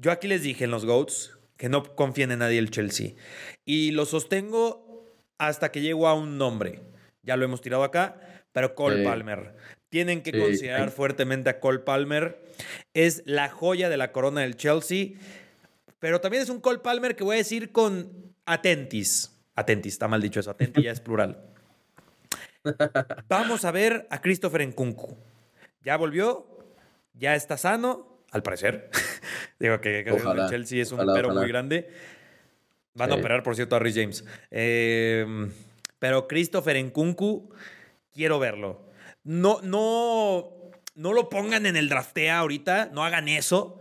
Yo 0.00 0.10
aquí 0.10 0.28
les 0.28 0.42
dije 0.42 0.64
en 0.64 0.70
los 0.70 0.86
GOATs 0.86 1.36
que 1.58 1.68
no 1.68 1.82
confíen 1.94 2.30
en 2.30 2.38
nadie 2.38 2.58
el 2.58 2.70
Chelsea. 2.70 3.12
Y 3.66 3.90
lo 3.90 4.06
sostengo 4.06 5.04
hasta 5.36 5.70
que 5.70 5.82
llego 5.82 6.08
a 6.08 6.14
un 6.14 6.38
nombre. 6.38 6.80
Ya 7.22 7.36
lo 7.36 7.44
hemos 7.44 7.60
tirado 7.60 7.84
acá, 7.84 8.18
pero 8.52 8.74
Cole 8.74 9.04
Palmer. 9.04 9.54
Tienen 9.90 10.22
que 10.22 10.32
considerar 10.32 10.90
fuertemente 10.90 11.50
a 11.50 11.60
Cole 11.60 11.80
Palmer. 11.80 12.40
Es 12.94 13.22
la 13.26 13.50
joya 13.50 13.90
de 13.90 13.98
la 13.98 14.10
corona 14.10 14.40
del 14.40 14.56
Chelsea. 14.56 15.18
Pero 15.98 16.22
también 16.22 16.44
es 16.44 16.48
un 16.48 16.62
Cole 16.62 16.78
Palmer 16.78 17.14
que 17.14 17.24
voy 17.24 17.34
a 17.34 17.38
decir 17.38 17.70
con 17.70 18.32
atentis. 18.46 19.36
Atentis, 19.54 19.92
está 19.92 20.08
mal 20.08 20.22
dicho 20.22 20.40
eso. 20.40 20.50
Atentis 20.50 20.82
ya 20.82 20.92
es 20.92 21.00
plural. 21.00 21.44
Vamos 23.28 23.66
a 23.66 23.70
ver 23.70 24.06
a 24.08 24.22
Christopher 24.22 24.66
Nkunku. 24.66 25.18
ya 25.84 25.98
volvió, 25.98 26.46
ya 27.12 27.34
está 27.34 27.58
sano, 27.58 28.24
al 28.30 28.42
parecer. 28.42 28.90
Digo 29.58 29.80
que, 29.80 30.00
el 30.00 30.48
Chelsea 30.48 30.82
es 30.82 30.92
un 30.92 31.00
pero 31.14 31.34
muy 31.34 31.48
grande. 31.48 31.88
Van 32.94 33.12
a 33.12 33.14
operar, 33.14 33.42
por 33.42 33.54
cierto, 33.54 33.76
a 33.76 33.78
Rhys 33.78 33.94
James. 33.94 34.24
Em, 34.50 35.50
pero 35.98 36.26
Christopher 36.26 36.82
Nkunku, 36.84 37.50
quiero 38.12 38.38
verlo. 38.38 38.90
No, 39.22 39.60
no, 39.62 40.52
no 40.94 41.12
lo 41.12 41.28
pongan 41.28 41.66
en 41.66 41.76
el 41.76 41.88
draftea 41.88 42.38
ahorita, 42.38 42.90
no 42.92 43.04
hagan 43.04 43.28
eso. 43.28 43.78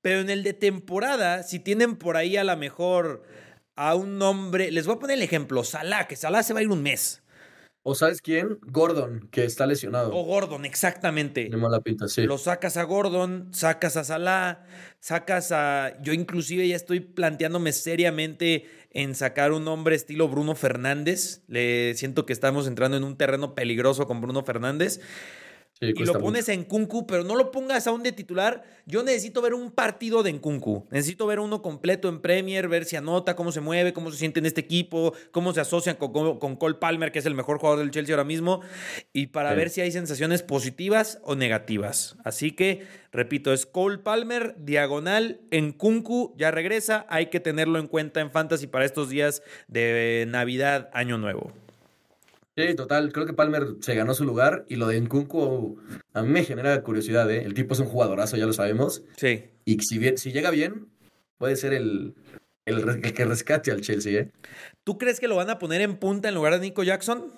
Pero 0.00 0.20
en 0.20 0.30
el 0.30 0.42
de 0.42 0.52
temporada, 0.52 1.44
si 1.44 1.60
tienen 1.60 1.96
por 1.96 2.16
ahí 2.16 2.36
a 2.36 2.44
la 2.44 2.56
mejor 2.56 3.22
a 3.76 3.94
un 3.94 4.18
nombre, 4.18 4.70
les 4.70 4.86
voy 4.86 4.96
a 4.96 4.98
poner 4.98 5.16
el 5.16 5.22
ejemplo, 5.22 5.64
Salah, 5.64 6.08
que 6.08 6.16
Salah 6.16 6.42
se 6.42 6.52
va 6.52 6.60
a 6.60 6.62
ir 6.62 6.68
un 6.68 6.82
mes. 6.82 7.21
¿O 7.84 7.96
sabes 7.96 8.22
quién? 8.22 8.58
Gordon, 8.62 9.28
que 9.32 9.44
está 9.44 9.66
lesionado. 9.66 10.14
O 10.14 10.24
Gordon, 10.24 10.64
exactamente. 10.64 11.48
De 11.48 11.56
mala 11.56 11.80
pinta, 11.80 12.06
sí. 12.06 12.22
Lo 12.22 12.38
sacas 12.38 12.76
a 12.76 12.84
Gordon, 12.84 13.48
sacas 13.52 13.96
a 13.96 14.04
Salah, 14.04 14.64
sacas 15.00 15.50
a. 15.50 16.00
Yo, 16.00 16.12
inclusive, 16.12 16.66
ya 16.68 16.76
estoy 16.76 17.00
planteándome 17.00 17.72
seriamente 17.72 18.66
en 18.92 19.16
sacar 19.16 19.50
un 19.50 19.64
nombre 19.64 19.96
estilo 19.96 20.28
Bruno 20.28 20.54
Fernández. 20.54 21.42
Le 21.48 21.94
siento 21.96 22.24
que 22.24 22.32
estamos 22.32 22.68
entrando 22.68 22.96
en 22.96 23.02
un 23.02 23.16
terreno 23.16 23.56
peligroso 23.56 24.06
con 24.06 24.20
Bruno 24.20 24.44
Fernández 24.44 25.00
y 25.82 26.04
lo 26.04 26.18
pones 26.20 26.48
en 26.48 26.64
Kunku, 26.64 27.06
pero 27.06 27.24
no 27.24 27.34
lo 27.34 27.50
pongas 27.50 27.86
aún 27.86 28.02
de 28.02 28.12
titular. 28.12 28.62
Yo 28.86 29.02
necesito 29.02 29.42
ver 29.42 29.52
un 29.54 29.72
partido 29.72 30.22
de 30.22 30.40
Kunku. 30.40 30.86
Necesito 30.90 31.26
ver 31.26 31.40
uno 31.40 31.60
completo 31.60 32.08
en 32.08 32.20
Premier, 32.20 32.68
ver 32.68 32.84
si 32.84 32.96
anota, 32.96 33.34
cómo 33.34 33.50
se 33.50 33.60
mueve, 33.60 33.92
cómo 33.92 34.12
se 34.12 34.18
siente 34.18 34.38
en 34.38 34.46
este 34.46 34.60
equipo, 34.60 35.12
cómo 35.32 35.52
se 35.52 35.60
asocian 35.60 35.96
con, 35.96 36.38
con 36.38 36.56
Cole 36.56 36.76
Palmer, 36.76 37.10
que 37.10 37.18
es 37.18 37.26
el 37.26 37.34
mejor 37.34 37.58
jugador 37.58 37.80
del 37.80 37.90
Chelsea 37.90 38.14
ahora 38.14 38.24
mismo, 38.24 38.60
y 39.12 39.28
para 39.28 39.54
ver 39.54 39.70
si 39.70 39.80
hay 39.80 39.90
sensaciones 39.90 40.42
positivas 40.42 41.20
o 41.24 41.34
negativas. 41.34 42.16
Así 42.24 42.52
que, 42.52 42.86
repito, 43.10 43.52
es 43.52 43.66
Cole 43.66 43.98
Palmer, 43.98 44.54
diagonal 44.58 45.40
en 45.50 45.72
Kunku, 45.72 46.34
ya 46.36 46.50
regresa. 46.50 47.06
Hay 47.08 47.26
que 47.26 47.40
tenerlo 47.40 47.78
en 47.78 47.88
cuenta 47.88 48.20
en 48.20 48.30
Fantasy 48.30 48.68
para 48.68 48.84
estos 48.84 49.08
días 49.08 49.42
de 49.66 50.26
Navidad, 50.28 50.90
Año 50.92 51.18
Nuevo. 51.18 51.52
Sí, 52.56 52.74
total. 52.74 53.12
Creo 53.12 53.24
que 53.26 53.32
Palmer 53.32 53.76
se 53.80 53.94
ganó 53.94 54.12
su 54.14 54.24
lugar 54.24 54.66
y 54.68 54.76
lo 54.76 54.88
de 54.88 55.00
Nkunku 55.00 55.80
a 56.12 56.22
mí 56.22 56.28
me 56.28 56.44
genera 56.44 56.82
curiosidad, 56.82 57.30
¿eh? 57.30 57.44
El 57.44 57.54
tipo 57.54 57.72
es 57.72 57.80
un 57.80 57.86
jugadorazo, 57.86 58.36
ya 58.36 58.46
lo 58.46 58.52
sabemos. 58.52 59.02
Sí. 59.16 59.44
Y 59.64 59.80
si, 59.80 59.98
bien, 59.98 60.18
si 60.18 60.32
llega 60.32 60.50
bien, 60.50 60.88
puede 61.38 61.56
ser 61.56 61.72
el, 61.72 62.14
el, 62.66 63.00
que 63.00 63.24
rescate 63.24 63.70
al 63.70 63.80
Chelsea, 63.80 64.20
¿eh? 64.20 64.30
¿Tú 64.84 64.98
crees 64.98 65.18
que 65.18 65.28
lo 65.28 65.36
van 65.36 65.48
a 65.48 65.58
poner 65.58 65.80
en 65.80 65.96
punta 65.96 66.28
en 66.28 66.34
lugar 66.34 66.52
de 66.52 66.60
Nico 66.60 66.82
Jackson? 66.82 67.32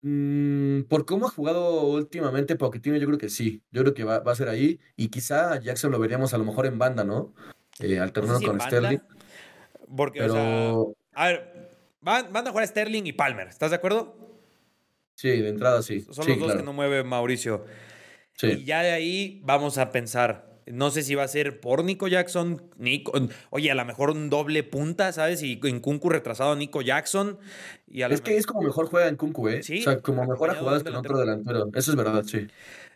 Mm, 0.00 0.82
por 0.82 1.04
cómo 1.04 1.26
ha 1.26 1.30
jugado 1.30 1.82
últimamente 1.84 2.56
Pochettino, 2.56 2.96
yo 2.96 3.06
creo 3.06 3.18
que 3.18 3.28
sí. 3.28 3.62
Yo 3.70 3.82
creo 3.82 3.94
que 3.94 4.04
va, 4.04 4.16
a 4.16 4.34
ser 4.34 4.48
ahí. 4.48 4.80
Y 4.96 5.08
quizá 5.08 5.60
Jackson 5.60 5.92
lo 5.92 5.98
veríamos 5.98 6.32
a 6.32 6.38
lo 6.38 6.44
mejor 6.44 6.66
en 6.66 6.78
banda, 6.78 7.04
¿no? 7.04 7.34
Eh, 7.80 7.98
alternando 7.98 8.46
con 8.46 8.60
Sterling. 8.60 8.98
Porque, 9.94 10.22
o 10.22 10.32
sea, 10.32 10.72
a 11.12 11.26
ver, 11.26 11.61
Van, 12.02 12.34
a 12.34 12.50
jugar 12.50 12.66
Sterling 12.66 13.04
y 13.04 13.12
Palmer, 13.12 13.48
¿estás 13.48 13.70
de 13.70 13.76
acuerdo? 13.76 14.16
Sí, 15.14 15.28
de 15.28 15.48
entrada 15.48 15.82
sí. 15.82 16.00
Son 16.00 16.28
los 16.28 16.38
dos 16.38 16.56
que 16.56 16.62
no 16.62 16.72
mueve 16.72 17.04
Mauricio. 17.04 17.64
Sí. 18.34 18.48
Y 18.48 18.64
ya 18.64 18.82
de 18.82 18.90
ahí 18.90 19.40
vamos 19.44 19.78
a 19.78 19.92
pensar. 19.92 20.50
No 20.66 20.90
sé 20.90 21.02
si 21.02 21.14
va 21.14 21.24
a 21.24 21.28
ser 21.28 21.60
por 21.60 21.84
Nico 21.84 22.08
Jackson, 22.08 22.70
Nico, 22.76 23.12
oye, 23.50 23.70
a 23.70 23.74
lo 23.74 23.84
mejor 23.84 24.10
un 24.10 24.30
doble 24.30 24.62
punta, 24.62 25.12
¿sabes? 25.12 25.42
Y 25.42 25.60
en 25.64 25.80
Kunku 25.80 26.08
retrasado 26.08 26.52
a 26.52 26.56
Nico 26.56 26.82
Jackson. 26.82 27.38
Y 27.86 28.02
es 28.02 28.20
que 28.20 28.36
es 28.36 28.46
como 28.46 28.62
mejor 28.62 28.86
juega 28.86 29.08
en 29.08 29.16
Kunku, 29.16 29.48
¿eh? 29.48 29.62
Sí. 29.62 29.80
O 29.80 29.82
sea, 29.82 30.00
como 30.00 30.24
mejor 30.24 30.50
ha 30.50 30.54
jugado 30.54 30.82
con 30.82 30.94
otro 30.94 31.18
delantero. 31.18 31.68
Eso 31.74 31.90
es 31.92 31.96
verdad, 31.96 32.24
sí. 32.24 32.48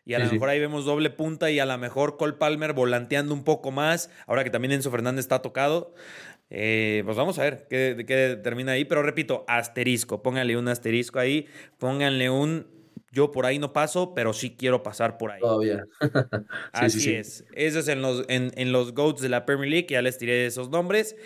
Y 0.04 0.14
a 0.14 0.20
lo 0.20 0.30
mejor 0.30 0.48
ahí 0.48 0.60
vemos 0.60 0.84
doble 0.84 1.10
punta 1.10 1.50
y 1.50 1.58
a 1.58 1.66
lo 1.66 1.76
mejor 1.78 2.16
Cole 2.16 2.34
Palmer 2.34 2.72
volanteando 2.72 3.34
un 3.34 3.42
poco 3.42 3.72
más, 3.72 4.08
ahora 4.28 4.44
que 4.44 4.50
también 4.50 4.70
Enzo 4.70 4.92
Fernández 4.92 5.24
está 5.24 5.42
tocado. 5.42 5.94
Eh, 6.50 7.02
pues 7.04 7.16
vamos 7.16 7.38
a 7.38 7.42
ver 7.42 7.66
qué, 7.68 8.04
qué 8.06 8.38
termina 8.42 8.72
ahí, 8.72 8.84
pero 8.84 9.02
repito, 9.02 9.44
asterisco, 9.48 10.22
pónganle 10.22 10.56
un 10.56 10.68
asterisco 10.68 11.18
ahí, 11.18 11.46
pónganle 11.78 12.30
un 12.30 12.76
yo 13.16 13.32
por 13.32 13.46
ahí 13.46 13.58
no 13.58 13.72
paso, 13.72 14.12
pero 14.14 14.34
sí 14.34 14.56
quiero 14.58 14.82
pasar 14.82 15.16
por 15.16 15.30
ahí. 15.30 15.40
Todavía. 15.40 15.84
Así 16.72 17.14
es. 17.14 17.46
Eso 17.54 17.78
es 17.78 17.88
en 17.88 18.02
los, 18.02 18.26
en, 18.28 18.52
en 18.56 18.72
los 18.72 18.92
GOATs 18.92 19.22
de 19.22 19.30
la 19.30 19.46
Premier 19.46 19.70
League, 19.70 19.86
ya 19.88 20.02
les 20.02 20.18
tiré 20.18 20.44
esos 20.44 20.68
nombres. 20.68 21.16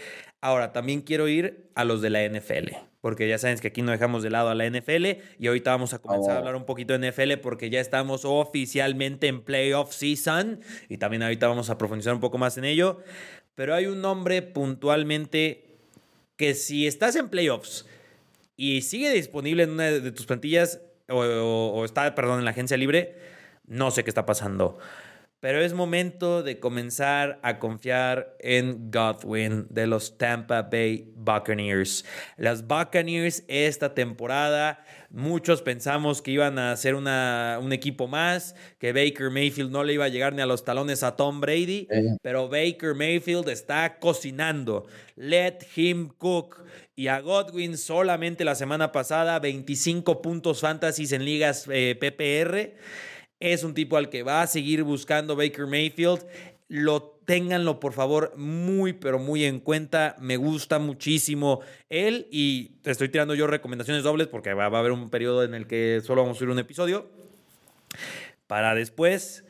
Ahora, 0.41 0.73
también 0.73 1.03
quiero 1.03 1.27
ir 1.27 1.69
a 1.75 1.85
los 1.85 2.01
de 2.01 2.09
la 2.09 2.27
NFL, 2.27 2.75
porque 3.01 3.29
ya 3.29 3.39
saben 3.39 3.59
que 3.59 3.69
aquí 3.69 3.83
no 3.83 3.91
dejamos 3.91 4.23
de 4.23 4.31
lado 4.31 4.49
a 4.49 4.55
la 4.55 4.71
NFL 4.71 5.05
y 5.39 5.49
ahorita 5.49 5.71
vamos 5.71 5.93
a 5.93 5.99
comenzar 5.99 6.33
a 6.33 6.35
oh. 6.37 6.39
hablar 6.39 6.57
un 6.57 6.65
poquito 6.65 6.97
de 6.97 7.11
NFL 7.11 7.41
porque 7.43 7.69
ya 7.69 7.81
estamos 7.81 8.25
oficialmente 8.25 9.27
en 9.27 9.43
playoff 9.43 9.93
season 9.93 10.61
y 10.89 10.97
también 10.97 11.23
ahorita 11.23 11.47
vamos 11.47 11.69
a 11.69 11.77
profundizar 11.77 12.15
un 12.15 12.21
poco 12.21 12.39
más 12.39 12.57
en 12.57 12.65
ello 12.65 13.01
pero 13.55 13.75
hay 13.75 13.87
un 13.87 14.01
nombre 14.01 14.43
puntualmente 14.43 15.65
que 16.37 16.55
si 16.55 16.87
estás 16.87 17.17
en 17.17 17.29
playoffs 17.29 17.87
y 18.57 18.83
sigue 18.83 19.13
disponible 19.13 19.63
en 19.63 19.71
una 19.71 19.91
de 19.91 20.13
tus 20.13 20.27
plantillas 20.27 20.81
o, 21.09 21.85
está, 21.85 22.15
perdón, 22.15 22.39
en 22.39 22.45
la 22.45 22.53
agencia 22.53 22.77
libre, 22.77 23.17
no 23.67 23.91
sé 23.91 24.05
qué 24.05 24.11
está 24.11 24.27
pasando. 24.27 24.79
Pero 25.41 25.63
es 25.63 25.73
momento 25.73 26.43
de 26.43 26.61
comenzar 26.61 27.41
a 27.43 27.59
confiar 27.59 28.37
en 28.41 28.91
Godwin 28.91 29.67
de 29.71 29.87
los 29.87 30.19
Tampa 30.19 30.61
Bay 30.61 31.11
Buccaneers. 31.17 32.05
Las 32.37 32.67
Buccaneers 32.67 33.45
esta 33.49 33.95
temporada, 33.95 34.85
muchos 35.09 35.63
pensamos 35.63 36.21
que 36.21 36.33
iban 36.33 36.59
a 36.59 36.77
ser 36.77 36.95
una, 36.95 37.59
un 37.63 37.73
equipo 37.73 38.07
más, 38.07 38.55
que 38.79 38.93
Baker 38.93 39.31
Mayfield 39.31 39.71
no 39.71 39.83
le 39.83 39.95
iba 39.95 40.05
a 40.05 40.09
llegar 40.09 40.35
ni 40.35 40.43
a 40.43 40.47
los 40.47 40.63
talones 40.63 41.03
a 41.03 41.17
Tom 41.17 41.41
Brady, 41.41 41.89
pero 42.21 42.51
Baker 42.51 42.95
Mayfield 42.95 43.49
está 43.49 43.99
cocinando. 43.99 44.87
Let 45.17 45.61
him 45.75 46.11
cook. 46.19 46.63
Y 46.95 47.09
a 47.09 47.21
Godwin 47.21 47.79
solamente 47.79 48.45
la 48.45 48.55
semana 48.55 48.93
pasada 48.93 49.39
25 49.39 50.21
puntos 50.21 50.61
fantasies 50.61 51.13
en 51.13 51.25
ligas 51.25 51.67
eh, 51.71 51.97
PPR 51.99 52.77
es 53.41 53.65
un 53.65 53.75
tipo 53.75 53.97
al 53.97 54.11
que 54.11 54.23
va 54.23 54.43
a 54.43 54.47
seguir 54.47 54.83
buscando 54.83 55.35
Baker 55.35 55.67
Mayfield. 55.67 56.25
Lo 56.69 57.19
ténganlo 57.25 57.81
por 57.81 57.95
favor 57.95 58.35
muy 58.37 58.93
pero 58.93 59.19
muy 59.19 59.45
en 59.45 59.59
cuenta. 59.59 60.15
Me 60.21 60.37
gusta 60.37 60.79
muchísimo 60.79 61.61
él 61.89 62.29
y 62.31 62.73
estoy 62.85 63.09
tirando 63.09 63.35
yo 63.35 63.47
recomendaciones 63.47 64.05
dobles 64.05 64.29
porque 64.29 64.53
va, 64.55 64.65
a 64.65 64.79
haber 64.79 64.93
un 64.93 65.11
periodo 65.11 65.43
en 65.43 65.55
el 65.55 65.67
que 65.67 66.01
solo 66.05 66.23
vamos 66.23 66.37
a 66.37 66.39
subir 66.39 66.51
un 66.51 66.59
episodio. 66.59 67.09
Para 68.47 68.75
después 68.75 69.45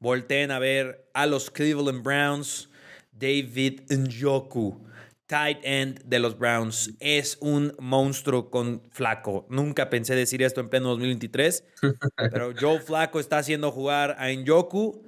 volteen 0.00 0.50
a 0.50 0.58
ver 0.58 1.08
a 1.12 1.26
los 1.26 1.50
Cleveland 1.50 2.02
Browns, 2.02 2.70
David 3.12 3.82
Njoku 3.90 4.86
tight 5.26 5.58
end 5.62 6.02
de 6.04 6.18
los 6.18 6.38
Browns. 6.38 6.92
Es 7.00 7.38
un 7.40 7.74
monstruo 7.78 8.50
con 8.50 8.82
Flaco. 8.90 9.46
Nunca 9.50 9.90
pensé 9.90 10.14
decir 10.14 10.42
esto 10.42 10.60
en 10.60 10.68
pleno 10.68 10.88
2023, 10.90 11.64
pero 12.16 12.52
Joe 12.58 12.80
Flaco 12.80 13.20
está 13.20 13.38
haciendo 13.38 13.70
jugar 13.72 14.16
a 14.18 14.32
Njoku 14.32 15.04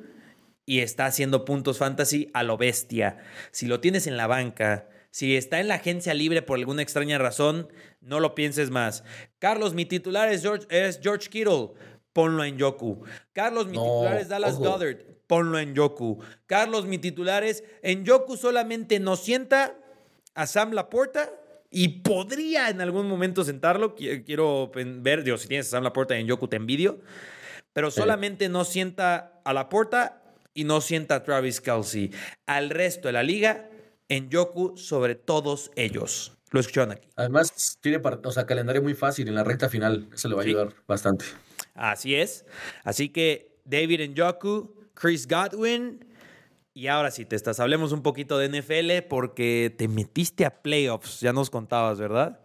y 0.66 0.80
está 0.80 1.06
haciendo 1.06 1.44
puntos 1.44 1.78
fantasy 1.78 2.30
a 2.34 2.42
lo 2.42 2.56
bestia. 2.56 3.18
Si 3.52 3.66
lo 3.66 3.80
tienes 3.80 4.06
en 4.06 4.16
la 4.16 4.26
banca, 4.26 4.88
si 5.10 5.36
está 5.36 5.60
en 5.60 5.68
la 5.68 5.76
agencia 5.76 6.12
libre 6.14 6.42
por 6.42 6.58
alguna 6.58 6.82
extraña 6.82 7.18
razón, 7.18 7.68
no 8.00 8.20
lo 8.20 8.34
pienses 8.34 8.70
más. 8.70 9.04
Carlos, 9.38 9.74
mi 9.74 9.86
titular 9.86 10.28
es 10.30 10.42
George, 10.42 10.66
es 10.70 11.00
George 11.02 11.30
Kittle. 11.30 11.70
Ponlo 12.12 12.44
en 12.44 12.58
Yoku. 12.58 13.04
Carlos, 13.32 13.66
mi 13.66 13.78
titular 13.78 14.18
es 14.18 14.28
Dallas 14.28 14.58
Goddard. 14.58 14.98
Ponlo 15.26 15.58
en 15.58 15.74
Yoku. 15.74 16.18
Carlos, 16.46 16.86
mi 16.86 16.98
titular 16.98 17.44
es 17.44 17.62
en 17.82 18.04
Yoku 18.04 18.36
solamente 18.36 18.98
nos 18.98 19.20
sienta 19.20 19.76
a 20.34 20.46
Sam 20.46 20.72
Laporta 20.72 21.30
y 21.70 22.00
podría 22.00 22.70
en 22.70 22.80
algún 22.80 23.08
momento 23.08 23.44
sentarlo. 23.44 23.94
Quiero 23.94 24.70
ver, 24.74 25.24
digo, 25.24 25.36
si 25.36 25.48
tienes 25.48 25.66
a 25.68 25.70
Sam 25.70 25.84
Laporta 25.84 26.16
en 26.16 26.26
Yoku 26.26 26.48
te 26.48 26.56
envidio, 26.56 27.00
pero 27.72 27.90
solamente 27.90 28.48
no 28.48 28.64
sienta 28.64 29.40
a 29.44 29.52
Laporta 29.52 30.22
y 30.54 30.64
no 30.64 30.80
sienta 30.80 31.16
a 31.16 31.22
Travis 31.22 31.60
Kelsey. 31.60 32.10
Al 32.46 32.70
resto 32.70 33.08
de 33.08 33.12
la 33.12 33.22
liga, 33.22 33.68
en 34.08 34.30
Yoku 34.30 34.76
sobre 34.76 35.14
todos 35.14 35.70
ellos. 35.76 36.32
Lo 36.50 36.60
escucharon 36.60 36.92
aquí. 36.92 37.08
Además, 37.16 37.78
tiene 37.80 38.00
o 38.02 38.30
sea, 38.32 38.46
calendario 38.46 38.82
muy 38.82 38.94
fácil 38.94 39.28
en 39.28 39.34
la 39.34 39.44
recta 39.44 39.68
final. 39.68 40.08
Eso 40.14 40.28
le 40.28 40.34
va 40.34 40.42
a 40.42 40.44
ayudar 40.44 40.74
bastante. 40.86 41.26
Así 41.74 42.14
es. 42.14 42.46
Así 42.84 43.10
que 43.10 43.60
David 43.64 44.00
en 44.00 44.14
Yoku, 44.14 44.74
Chris 44.94 45.28
Godwin, 45.28 46.04
y 46.74 46.86
ahora 46.86 47.10
sí, 47.10 47.24
te 47.24 47.36
estás, 47.36 47.60
hablemos 47.60 47.92
un 47.92 48.02
poquito 48.02 48.38
de 48.38 48.48
NFL 48.48 49.08
porque 49.08 49.74
te 49.76 49.88
metiste 49.88 50.44
a 50.44 50.62
playoffs, 50.62 51.20
ya 51.20 51.32
nos 51.32 51.50
contabas, 51.50 51.98
¿verdad? 51.98 52.40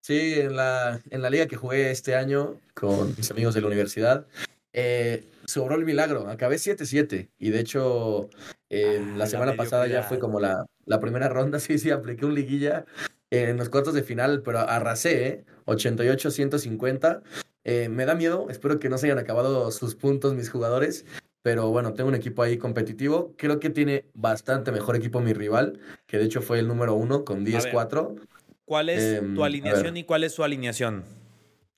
Sí, 0.00 0.34
en 0.34 0.56
la, 0.56 1.00
en 1.10 1.22
la 1.22 1.30
liga 1.30 1.46
que 1.46 1.56
jugué 1.56 1.90
este 1.90 2.14
año 2.14 2.60
con 2.74 3.14
mis 3.16 3.30
amigos 3.30 3.54
de 3.54 3.62
la 3.62 3.68
universidad, 3.68 4.26
eh, 4.72 5.24
sobró 5.46 5.76
el 5.76 5.84
milagro, 5.84 6.28
acabé 6.28 6.56
7-7 6.56 7.30
y 7.38 7.50
de 7.50 7.60
hecho 7.60 8.28
eh, 8.68 9.00
ah, 9.00 9.14
la 9.16 9.26
semana 9.26 9.54
pasada 9.54 9.86
ya 9.86 10.02
fue 10.02 10.18
como 10.18 10.40
la, 10.40 10.66
la 10.84 11.00
primera 11.00 11.28
ronda, 11.28 11.58
sí, 11.60 11.78
sí, 11.78 11.90
apliqué 11.90 12.26
un 12.26 12.34
liguilla 12.34 12.84
en 13.30 13.56
los 13.56 13.68
cuartos 13.68 13.94
de 13.94 14.02
final, 14.02 14.42
pero 14.42 14.58
arrasé, 14.60 15.26
¿eh? 15.26 15.44
88-150 15.66 17.22
Eh, 17.66 17.88
me 17.88 18.04
da 18.04 18.14
miedo, 18.14 18.48
espero 18.50 18.78
que 18.78 18.90
no 18.90 18.98
se 18.98 19.06
hayan 19.06 19.18
acabado 19.18 19.70
sus 19.70 19.94
puntos 19.94 20.34
mis 20.34 20.50
jugadores, 20.50 21.06
pero 21.44 21.68
bueno, 21.68 21.92
tengo 21.92 22.08
un 22.08 22.14
equipo 22.14 22.42
ahí 22.42 22.56
competitivo. 22.56 23.34
Creo 23.36 23.60
que 23.60 23.68
tiene 23.68 24.06
bastante 24.14 24.72
mejor 24.72 24.96
equipo 24.96 25.20
mi 25.20 25.34
rival, 25.34 25.78
que 26.06 26.16
de 26.16 26.24
hecho 26.24 26.40
fue 26.40 26.58
el 26.58 26.66
número 26.66 26.94
uno 26.94 27.22
con 27.26 27.44
10-4. 27.44 28.18
¿Cuál 28.64 28.88
es 28.88 29.20
tu 29.20 29.26
em, 29.26 29.42
alineación 29.42 29.94
y 29.98 30.04
cuál 30.04 30.24
es 30.24 30.32
su 30.32 30.42
alineación? 30.42 31.04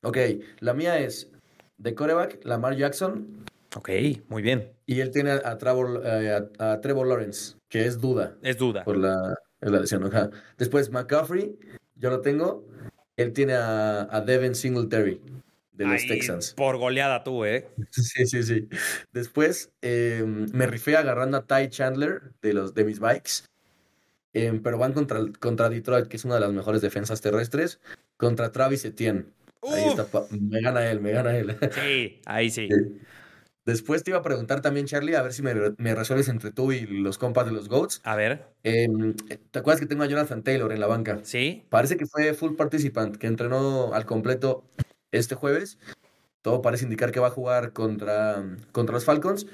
Ok, 0.04 0.18
la 0.61 0.73
mía 0.73 1.00
es 1.00 1.32
de 1.78 1.96
coreback, 1.96 2.44
Lamar 2.44 2.76
Jackson. 2.76 3.44
Ok, 3.75 3.90
muy 4.28 4.40
bien. 4.40 4.70
Y 4.87 5.00
él 5.00 5.11
tiene 5.11 5.32
a 5.32 5.58
Trevor, 5.58 6.00
eh, 6.04 6.49
a, 6.61 6.80
Trevor 6.80 7.08
Lawrence, 7.08 7.56
que 7.68 7.87
es 7.87 8.00
duda. 8.00 8.37
Es 8.42 8.58
duda. 8.58 8.85
Por 8.85 8.96
la, 8.96 9.35
la 9.62 9.80
lesión. 9.80 10.08
Después 10.58 10.92
McCaffrey, 10.92 11.58
yo 11.96 12.11
lo 12.11 12.20
tengo. 12.20 12.64
Él 13.16 13.32
tiene 13.32 13.54
a, 13.54 14.23
Devin 14.25 14.54
Singletary 14.54 15.20
de 15.76 15.87
los 15.87 16.06
Texans. 16.06 16.54
Por 16.54 16.78
goleada 16.78 17.23
tú, 17.25 17.45
¿eh? 17.45 17.68
Sí, 17.90 18.26
sí, 18.26 18.42
sí. 18.42 18.68
Después 19.12 19.73
em, 19.83 20.47
me 20.52 20.66
rifé 20.66 20.97
agarrando 20.97 21.37
a 21.37 21.47
Ty 21.47 21.68
Chandler 21.68 22.33
de, 22.42 22.52
los, 22.52 22.75
de 22.75 22.85
mis 22.85 22.99
bikes. 22.99 23.45
Em, 24.33 24.62
pero 24.62 24.78
van 24.78 24.92
contra, 24.92 25.21
contra 25.38 25.68
Detroit, 25.68 26.09
que 26.09 26.16
es 26.16 26.25
una 26.25 26.35
de 26.35 26.40
las 26.40 26.52
mejores 26.52 26.83
defensas 26.83 27.21
terrestres, 27.21 27.80
contra 28.16 28.52
Travis 28.52 28.85
Etienne. 28.85 29.26
Ahí 29.62 29.85
está, 29.85 30.06
me 30.30 30.61
gana 30.61 30.90
él, 30.90 31.00
me 31.00 31.12
gana 31.12 31.37
él. 31.37 31.56
Sí, 31.73 32.21
ahí 32.26 32.50
sí. 32.50 32.68
Después 33.64 34.04
te 34.04 34.12
iba 34.12 34.18
a 34.21 34.23
preguntar 34.23 34.62
también, 34.62 34.87
Charlie, 34.87 35.16
a 35.16 35.23
ver 35.23 35.33
si 35.33 35.42
me, 35.42 35.54
resuelves 35.95 36.28
entre 36.28 36.52
tú 36.52 36.71
y 36.71 36.87
los 36.87 37.18
compas 37.18 37.47
de 37.47 37.52
los 37.52 37.68
GOATs. 37.68 38.00
A 38.04 38.14
ver. 38.14 38.47
Em, 38.62 39.14
¿Te 39.50 39.59
acuerdas 39.59 39.80
que 39.80 39.87
tengo 39.87 40.04
a 40.04 40.06
Jonathan 40.06 40.45
Taylor 40.45 40.71
en 40.71 40.78
la 40.78 40.87
banca? 40.87 41.18
Sí. 41.25 41.64
Parece 41.68 41.97
que 41.97 42.06
fue 42.06 42.33
full 42.35 42.54
participant, 42.54 43.16
que 43.16 43.26
entrenó 43.26 43.92
al 43.92 44.06
completo 44.06 44.71
este 45.12 45.34
jueves. 45.34 45.78
Todo 46.42 46.62
parece 46.62 46.84
indicar 46.84 47.12
que 47.12 47.20
va 47.20 47.28
a 47.28 47.30
jugar 47.30 47.72
contra, 47.72 48.44
contra 48.72 48.94
los 48.94 49.04
Falcons. 49.04 49.46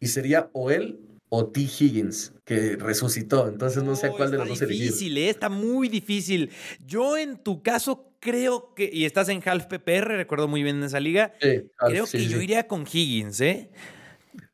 Y 0.00 0.08
sería 0.08 0.50
o 0.52 0.70
él 0.70 1.00
o 1.28 1.46
T. 1.46 1.60
Higgins, 1.60 2.32
que 2.44 2.76
resucitó. 2.76 3.48
Entonces 3.48 3.82
no 3.82 3.94
sé 3.94 4.08
a 4.08 4.10
cuál 4.10 4.30
de 4.30 4.38
los 4.38 4.48
dos 4.48 4.62
elegir. 4.62 4.82
Está 4.82 4.94
difícil, 4.94 5.18
¿eh? 5.18 5.30
está 5.30 5.48
muy 5.48 5.88
difícil. 5.88 6.50
Yo 6.84 7.16
en 7.16 7.38
tu 7.38 7.62
caso 7.62 8.12
creo 8.18 8.74
que, 8.74 8.90
y 8.92 9.04
estás 9.04 9.28
en 9.28 9.42
half 9.44 9.66
PPR, 9.66 10.08
recuerdo 10.16 10.48
muy 10.48 10.62
bien 10.62 10.76
en 10.76 10.84
esa 10.84 11.00
liga, 11.00 11.32
creo 11.78 12.06
que 12.06 12.26
yo 12.26 12.40
iría 12.40 12.66
con 12.66 12.82
Higgins, 12.82 13.40
¿eh? 13.40 13.70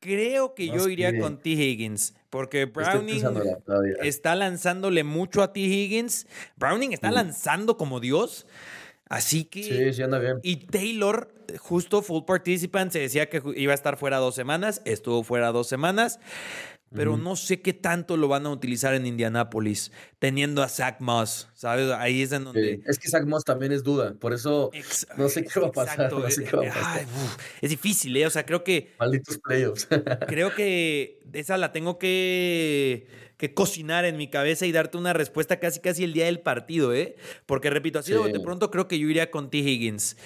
Creo 0.01 0.55
que 0.55 0.69
yo 0.69 0.89
iría 0.89 1.19
con 1.19 1.39
T. 1.39 1.51
Higgins, 1.51 2.15
porque 2.31 2.65
Browning 2.67 3.25
está 4.03 4.35
lanzándole 4.35 5.05
mucho 5.05 5.43
a 5.43 5.53
T. 5.53 5.61
Higgins. 5.61 6.27
Browning 6.57 6.93
está 6.93 7.11
lanzando 7.11 7.77
como 7.77 8.01
Dios. 8.01 8.47
Así 9.09 9.45
que. 9.45 9.63
Sí, 9.63 9.93
sí 9.93 10.03
anda 10.03 10.19
bien. 10.19 10.39
Y 10.43 10.57
Taylor, 10.67 11.29
justo 11.59 12.03
full 12.03 12.25
participant, 12.25 12.93
se 12.93 12.99
decía 12.99 13.29
que 13.29 13.43
iba 13.57 13.73
a 13.73 13.75
estar 13.75 13.97
fuera 13.97 14.19
dos 14.19 14.35
semanas, 14.35 14.83
estuvo 14.85 15.23
fuera 15.23 15.53
dos 15.53 15.69
semanas 15.69 16.19
pero 16.95 17.17
no 17.17 17.37
sé 17.37 17.61
qué 17.61 17.73
tanto 17.73 18.17
lo 18.17 18.29
van 18.29 18.47
a 18.47 18.51
utilizar 18.51 18.95
en 18.95 19.07
Indianápolis, 19.07 19.93
teniendo 20.19 20.63
a 20.63 20.69
Zach 20.69 21.01
Moss, 21.01 21.49
¿sabes? 21.55 21.91
Ahí 21.91 22.23
es 22.23 22.33
en 22.33 22.45
donde... 22.45 22.81
Es 22.87 22.99
que 22.99 23.09
Zach 23.09 23.25
Moss 23.27 23.45
también 23.45 23.73
es 23.73 23.83
duda, 23.83 24.15
por 24.15 24.33
eso 24.33 24.71
no 25.17 25.29
sé 25.29 25.45
qué 25.45 25.61
va 25.61 25.69
a 25.69 25.73
pasar. 25.73 26.11
es 27.61 27.71
difícil, 27.71 28.17
¿eh? 28.17 28.27
O 28.27 28.31
sea, 28.31 28.47
creo 28.47 28.65
que... 28.65 28.95
Malditos 28.99 29.39
playoffs. 29.39 29.89
creo 30.29 30.55
que 30.55 31.21
esa 31.33 31.57
la 31.57 31.73
tengo 31.73 31.99
que, 31.99 33.09
que 33.37 33.53
cocinar 33.53 34.05
en 34.05 34.17
mi 34.17 34.29
cabeza 34.31 34.67
y 34.67 34.73
darte 34.73 34.97
una 34.97 35.13
respuesta 35.13 35.59
casi 35.59 35.81
casi 35.81 36.05
el 36.05 36.13
día 36.13 36.27
del 36.27 36.41
partido, 36.41 36.95
¿eh? 36.95 37.17
Porque 37.47 37.71
repito, 37.71 37.99
así 37.99 38.13
de 38.13 38.41
pronto 38.41 38.71
creo 38.71 38.89
que 38.89 38.99
yo 38.99 39.09
iría 39.09 39.31
con 39.31 39.51
T. 39.51 39.59
Higgins. 39.59 40.17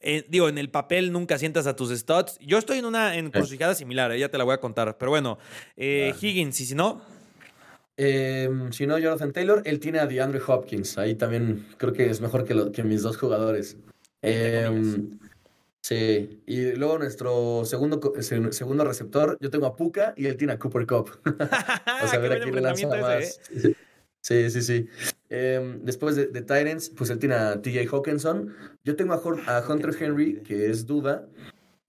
Eh, 0.00 0.24
digo, 0.28 0.48
en 0.48 0.58
el 0.58 0.70
papel 0.70 1.12
nunca 1.12 1.38
sientas 1.38 1.66
a 1.66 1.74
tus 1.74 1.90
studs. 1.90 2.38
Yo 2.40 2.58
estoy 2.58 2.78
en 2.78 2.84
una 2.84 3.16
encrucijada 3.16 3.74
similar, 3.74 4.12
eh, 4.12 4.18
ya 4.18 4.28
te 4.28 4.38
la 4.38 4.44
voy 4.44 4.54
a 4.54 4.60
contar. 4.60 4.96
Pero 4.98 5.10
bueno, 5.10 5.38
eh, 5.76 6.14
Higgins, 6.20 6.60
y 6.60 6.66
si 6.66 6.74
no. 6.74 7.00
Em, 7.96 8.70
si 8.72 8.86
no, 8.86 8.96
Jonathan 8.98 9.32
Taylor, 9.32 9.62
él 9.64 9.80
tiene 9.80 9.98
a 9.98 10.06
DeAndre 10.06 10.40
Hopkins. 10.46 10.98
Ahí 10.98 11.16
también 11.16 11.66
creo 11.78 11.92
que 11.92 12.08
es 12.08 12.20
mejor 12.20 12.44
que, 12.44 12.70
que 12.72 12.84
mis 12.84 13.02
dos 13.02 13.16
jugadores. 13.16 13.76
Em, 14.22 15.18
sí, 15.80 16.42
y 16.46 16.72
luego 16.72 16.98
nuestro 16.98 17.64
segundo, 17.64 18.00
segundo 18.20 18.84
receptor, 18.84 19.36
yo 19.40 19.50
tengo 19.50 19.66
a 19.66 19.74
Puka 19.74 20.14
y 20.16 20.26
él 20.26 20.36
tiene 20.36 20.52
a 20.52 20.58
Cooper 20.58 20.86
Cup. 20.86 21.10
o 22.04 22.06
sea, 22.06 22.18
a 22.18 22.22
ver 22.22 22.32
a 22.40 22.40
quién 22.40 22.54
le 22.54 22.60
lanza 22.60 22.86
más. 22.86 23.40
Sí, 24.28 24.50
sí, 24.50 24.60
sí. 24.60 24.86
Em, 25.30 25.82
después 25.86 26.14
de, 26.14 26.26
de, 26.26 26.42
Titans, 26.42 26.90
pues 26.90 27.08
él 27.08 27.18
tiene 27.18 27.34
a 27.34 27.62
TJ 27.62 27.88
Hawkinson. 27.90 28.54
Yo 28.84 28.94
tengo 28.94 29.14
a, 29.14 29.66
Hunter 29.66 29.90
Henry, 29.98 30.42
que 30.42 30.68
es 30.68 30.84
duda, 30.84 31.26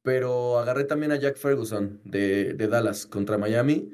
pero 0.03 0.57
agarré 0.57 0.85
también 0.85 1.11
a 1.11 1.17
Jack 1.17 1.35
Ferguson 1.35 1.99
de, 2.05 2.53
Dallas 2.53 3.05
contra 3.05 3.37
Miami. 3.37 3.91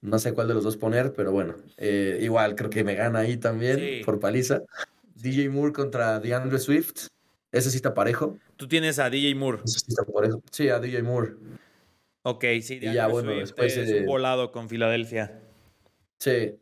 No 0.00 0.18
sé 0.18 0.34
cuál 0.34 0.48
de 0.48 0.54
los 0.54 0.64
dos 0.64 0.76
poner, 0.76 1.12
pero 1.12 1.30
bueno, 1.30 1.54
eh, 1.76 2.18
igual 2.22 2.56
creo 2.56 2.70
que 2.70 2.82
me 2.82 2.96
gana 2.96 3.20
ahí 3.20 3.36
también 3.36 4.04
por 4.04 4.18
paliza. 4.18 4.62
DJ 5.14 5.48
Moore 5.50 5.72
contra 5.72 6.18
DeAndre 6.18 6.58
Swift. 6.58 7.06
Ese 7.52 7.70
sí 7.70 7.76
está 7.76 7.94
parejo. 7.94 8.36
Tú 8.56 8.66
tienes 8.66 8.98
a 8.98 9.08
DJ 9.10 9.32
Moore. 9.36 9.60
Ese 9.64 9.78
sí 9.78 9.86
está 9.90 10.02
parejo. 10.02 10.42
Sí, 10.50 10.68
a 10.70 10.80
DJ 10.80 11.04
Moore. 11.04 11.34
Ok, 12.22 12.44
sí, 12.62 12.80
DeAndre 12.80 12.94
ya, 12.94 13.06
bueno, 13.06 13.30
después, 13.30 13.76
es 13.76 14.00
un 14.00 14.06
volado 14.06 14.50
con 14.50 14.68
Filadelfia. 14.68 15.40
Sí. 16.18 16.56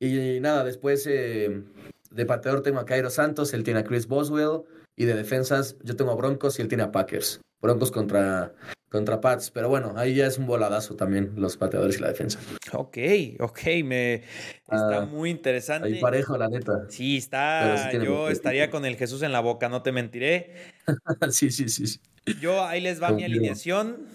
Y 0.00 0.40
nada, 0.40 0.64
después 0.64 1.06
eh, 1.06 1.62
de 2.10 2.26
pateador 2.26 2.62
tengo 2.62 2.80
a 2.80 2.86
Cairo 2.86 3.10
Santos, 3.10 3.52
él 3.52 3.62
tiene 3.62 3.80
a 3.80 3.84
Chris 3.84 4.06
Boswell. 4.06 4.62
Y 4.96 5.04
de 5.04 5.14
defensas 5.14 5.76
yo 5.82 5.96
tengo 5.96 6.10
a 6.10 6.14
Broncos 6.14 6.58
y 6.58 6.62
él 6.62 6.68
tiene 6.68 6.82
a 6.82 6.90
Packers. 6.90 7.40
Broncos 7.60 7.90
contra, 7.90 8.54
contra 8.90 9.20
Pats. 9.20 9.50
Pero 9.50 9.68
bueno, 9.68 9.94
ahí 9.96 10.14
ya 10.14 10.26
es 10.26 10.38
un 10.38 10.46
voladazo 10.46 10.96
también 10.96 11.32
los 11.36 11.56
pateadores 11.56 11.98
y 11.98 12.00
la 12.00 12.08
defensa. 12.08 12.38
Ok, 12.72 12.98
ok, 13.38 13.60
me 13.84 14.14
está 14.62 15.02
ah, 15.02 15.06
muy 15.06 15.30
interesante. 15.30 15.88
Ahí 15.88 16.00
parejo, 16.00 16.36
la 16.36 16.48
neta. 16.48 16.86
Sí, 16.88 17.18
está. 17.18 17.92
yo 17.92 18.28
estaría 18.30 18.70
con 18.70 18.84
el 18.84 18.96
Jesús 18.96 19.22
en 19.22 19.32
la 19.32 19.40
boca, 19.40 19.68
no 19.68 19.82
te 19.82 19.92
mentiré. 19.92 20.54
sí, 21.30 21.50
sí, 21.50 21.68
sí, 21.68 22.00
Yo 22.40 22.64
ahí 22.64 22.80
les 22.80 23.02
va 23.02 23.10
mi 23.12 23.24
alineación. 23.24 24.06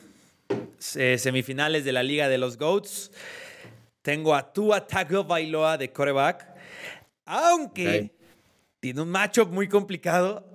semifinales 0.79 1.85
de 1.85 1.91
la 1.91 2.03
Liga 2.03 2.27
de 2.27 2.37
los 2.39 2.57
Goats. 2.57 3.11
Tengo 4.05 4.35
a 4.35 4.53
Tua 4.53 4.85
Tagovailoa 4.85 5.79
de 5.79 5.91
coreback. 5.91 6.45
Aunque 7.25 8.11
tiene 8.79 9.01
un 9.01 9.09
matchup 9.09 9.51
muy 9.51 9.67
complicado. 9.67 10.45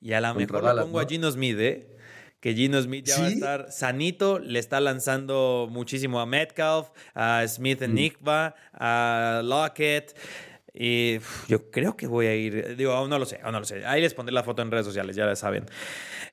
Y 0.00 0.12
a 0.12 0.20
lo 0.20 0.32
mejor 0.34 0.62
lo 0.62 0.82
pongo 0.84 1.00
a 1.00 1.04
Gino 1.04 1.28
Smith, 1.28 1.58
¿eh? 1.58 1.98
Que 2.38 2.54
Gino 2.54 2.80
Smith 2.80 3.06
ya 3.06 3.18
va 3.18 3.26
a 3.26 3.28
estar 3.28 3.72
sanito. 3.72 4.38
Le 4.38 4.60
está 4.60 4.78
lanzando 4.78 5.66
muchísimo 5.68 6.20
a 6.20 6.26
Metcalf, 6.26 6.90
a 7.12 7.44
Smith 7.48 7.82
en 7.82 7.94
mm. 7.94 8.38
a 8.74 9.40
Lockett. 9.42 10.16
Y 10.74 11.18
yo 11.48 11.70
creo 11.70 11.96
que 11.96 12.06
voy 12.06 12.26
a 12.26 12.34
ir. 12.34 12.76
Digo, 12.76 12.92
aún 12.92 13.10
no 13.10 13.18
lo 13.18 13.26
sé, 13.26 13.40
aún 13.42 13.52
no 13.52 13.60
lo 13.60 13.66
sé. 13.66 13.84
Ahí 13.84 14.00
les 14.00 14.14
pondré 14.14 14.32
la 14.32 14.42
foto 14.42 14.62
en 14.62 14.70
redes 14.70 14.86
sociales, 14.86 15.16
ya 15.16 15.26
la 15.26 15.36
saben. 15.36 15.66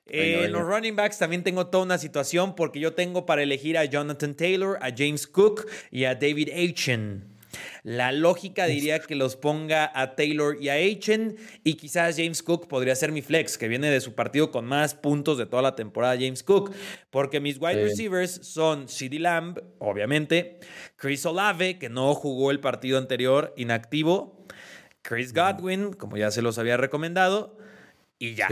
En 0.06 0.50
los 0.52 0.62
running 0.62 0.96
backs 0.96 1.18
también 1.18 1.42
tengo 1.42 1.66
toda 1.66 1.84
una 1.84 1.98
situación 1.98 2.54
porque 2.54 2.80
yo 2.80 2.94
tengo 2.94 3.26
para 3.26 3.42
elegir 3.42 3.76
a 3.76 3.84
Jonathan 3.84 4.34
Taylor, 4.34 4.78
a 4.80 4.90
James 4.96 5.26
Cook 5.26 5.66
y 5.90 6.04
a 6.04 6.14
David 6.14 6.48
Achen. 6.50 7.29
La 7.82 8.12
lógica 8.12 8.66
diría 8.66 9.00
que 9.00 9.14
los 9.14 9.36
ponga 9.36 9.90
a 9.94 10.14
Taylor 10.14 10.56
y 10.60 10.68
a 10.68 10.74
Achen 10.74 11.36
y 11.64 11.74
quizás 11.74 12.16
James 12.16 12.42
Cook 12.42 12.68
podría 12.68 12.94
ser 12.94 13.12
mi 13.12 13.22
flex, 13.22 13.58
que 13.58 13.68
viene 13.68 13.90
de 13.90 14.00
su 14.00 14.14
partido 14.14 14.50
con 14.50 14.66
más 14.66 14.94
puntos 14.94 15.38
de 15.38 15.46
toda 15.46 15.62
la 15.62 15.74
temporada 15.74 16.14
James 16.14 16.42
Cook, 16.42 16.72
porque 17.10 17.40
mis 17.40 17.58
wide 17.58 17.82
receivers 17.82 18.46
son 18.46 18.88
CeeDee 18.88 19.18
Lamb, 19.18 19.58
obviamente, 19.78 20.60
Chris 20.96 21.24
Olave, 21.26 21.78
que 21.78 21.88
no 21.88 22.14
jugó 22.14 22.50
el 22.50 22.60
partido 22.60 22.98
anterior, 22.98 23.54
inactivo, 23.56 24.46
Chris 25.02 25.32
Godwin, 25.32 25.92
como 25.92 26.16
ya 26.16 26.30
se 26.30 26.42
los 26.42 26.58
había 26.58 26.76
recomendado, 26.76 27.56
y 28.18 28.34
ya. 28.34 28.48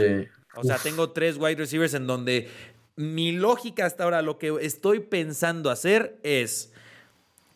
O 0.55 0.63
sea, 0.63 0.77
tengo 0.77 1.11
tres 1.11 1.37
wide 1.37 1.55
receivers 1.55 1.93
en 1.93 2.07
donde 2.07 2.49
mi 2.95 3.31
lógica 3.31 3.85
hasta 3.85 4.03
ahora, 4.03 4.21
lo 4.21 4.37
que 4.37 4.53
estoy 4.61 4.99
pensando 4.99 5.69
hacer 5.69 6.19
es 6.23 6.73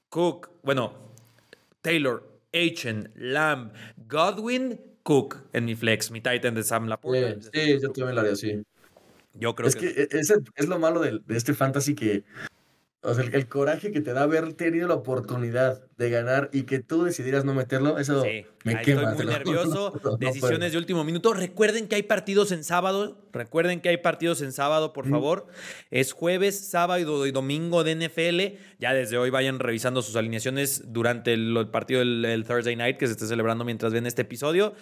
Cook, 0.10 0.52
bueno, 0.64 0.94
Taylor, 1.84 2.24
Achen, 2.54 3.12
Lamb, 3.16 3.74
Godwin, 4.08 4.80
Cook 5.04 5.50
en 5.54 5.66
mi 5.66 5.76
flex, 5.76 6.10
mi 6.12 6.22
Titan 6.22 6.56
de 6.56 6.64
Sam 6.64 6.88
Laporta. 6.88 7.36
Sí, 7.54 7.80
yo 7.80 7.92
también 7.92 8.16
lo 8.16 8.22
haría 8.22 8.34
así. 8.34 8.64
Yo 9.34 9.54
creo 9.54 9.68
es 9.68 9.76
que, 9.76 10.08
es, 10.12 10.34
es, 10.56 10.68
lo 10.68 10.80
malo 10.80 11.02
de, 11.02 11.20
este 11.30 11.54
fantasy 11.54 11.94
que 11.94 12.24
O 13.06 13.14
sea, 13.14 13.26
el, 13.26 13.48
coraje 13.50 13.92
que 13.92 14.00
te 14.00 14.14
da 14.14 14.24
haber 14.24 14.54
tenido 14.54 14.88
la 14.88 14.94
oportunidad 14.94 15.82
de 15.98 16.10
ganar 16.10 16.50
y 16.54 16.64
que 16.64 16.80
tú 16.80 17.04
decidieras 17.04 17.44
no 17.44 17.54
meterlo, 17.54 18.00
eso 18.00 18.24
me 18.64 18.82
quema. 18.82 19.12
Estoy 19.12 19.26
muy 19.26 19.34
nervioso. 19.34 20.00
Decisiones 20.20 20.72
de 20.72 20.78
último 20.78 21.04
minuto. 21.04 21.34
Recuerden 21.34 21.90
que 21.90 21.96
hay 21.96 22.04
partidos 22.04 22.54
en 22.54 22.64
sábado. 22.64 23.28
Recuerden 23.34 23.82
que 23.82 23.90
hay 23.90 23.98
partidos 23.98 24.42
en 24.42 24.54
sábado, 24.54 24.94
por 24.94 25.10
favor. 25.10 25.48
Es 25.92 26.14
jueves, 26.14 26.70
sábado 26.70 27.26
y 27.28 27.32
domingo 27.32 27.84
de 27.84 27.96
NFL. 27.96 28.60
Ya 28.80 28.94
desde 28.94 29.18
hoy 29.18 29.30
vayan 29.30 29.60
revisando 29.60 30.02
sus 30.02 30.16
alineaciones 30.16 30.84
durante 30.94 31.34
el, 31.34 31.68
partido 31.72 32.00
del 32.00 32.46
Thursday 32.48 32.76
night 32.76 32.98
que 32.98 33.08
se 33.08 33.14
esté 33.14 33.28
celebrando 33.28 33.66
mientras 33.66 33.92
ven 33.92 34.06
este 34.06 34.22
episodio. 34.22 34.76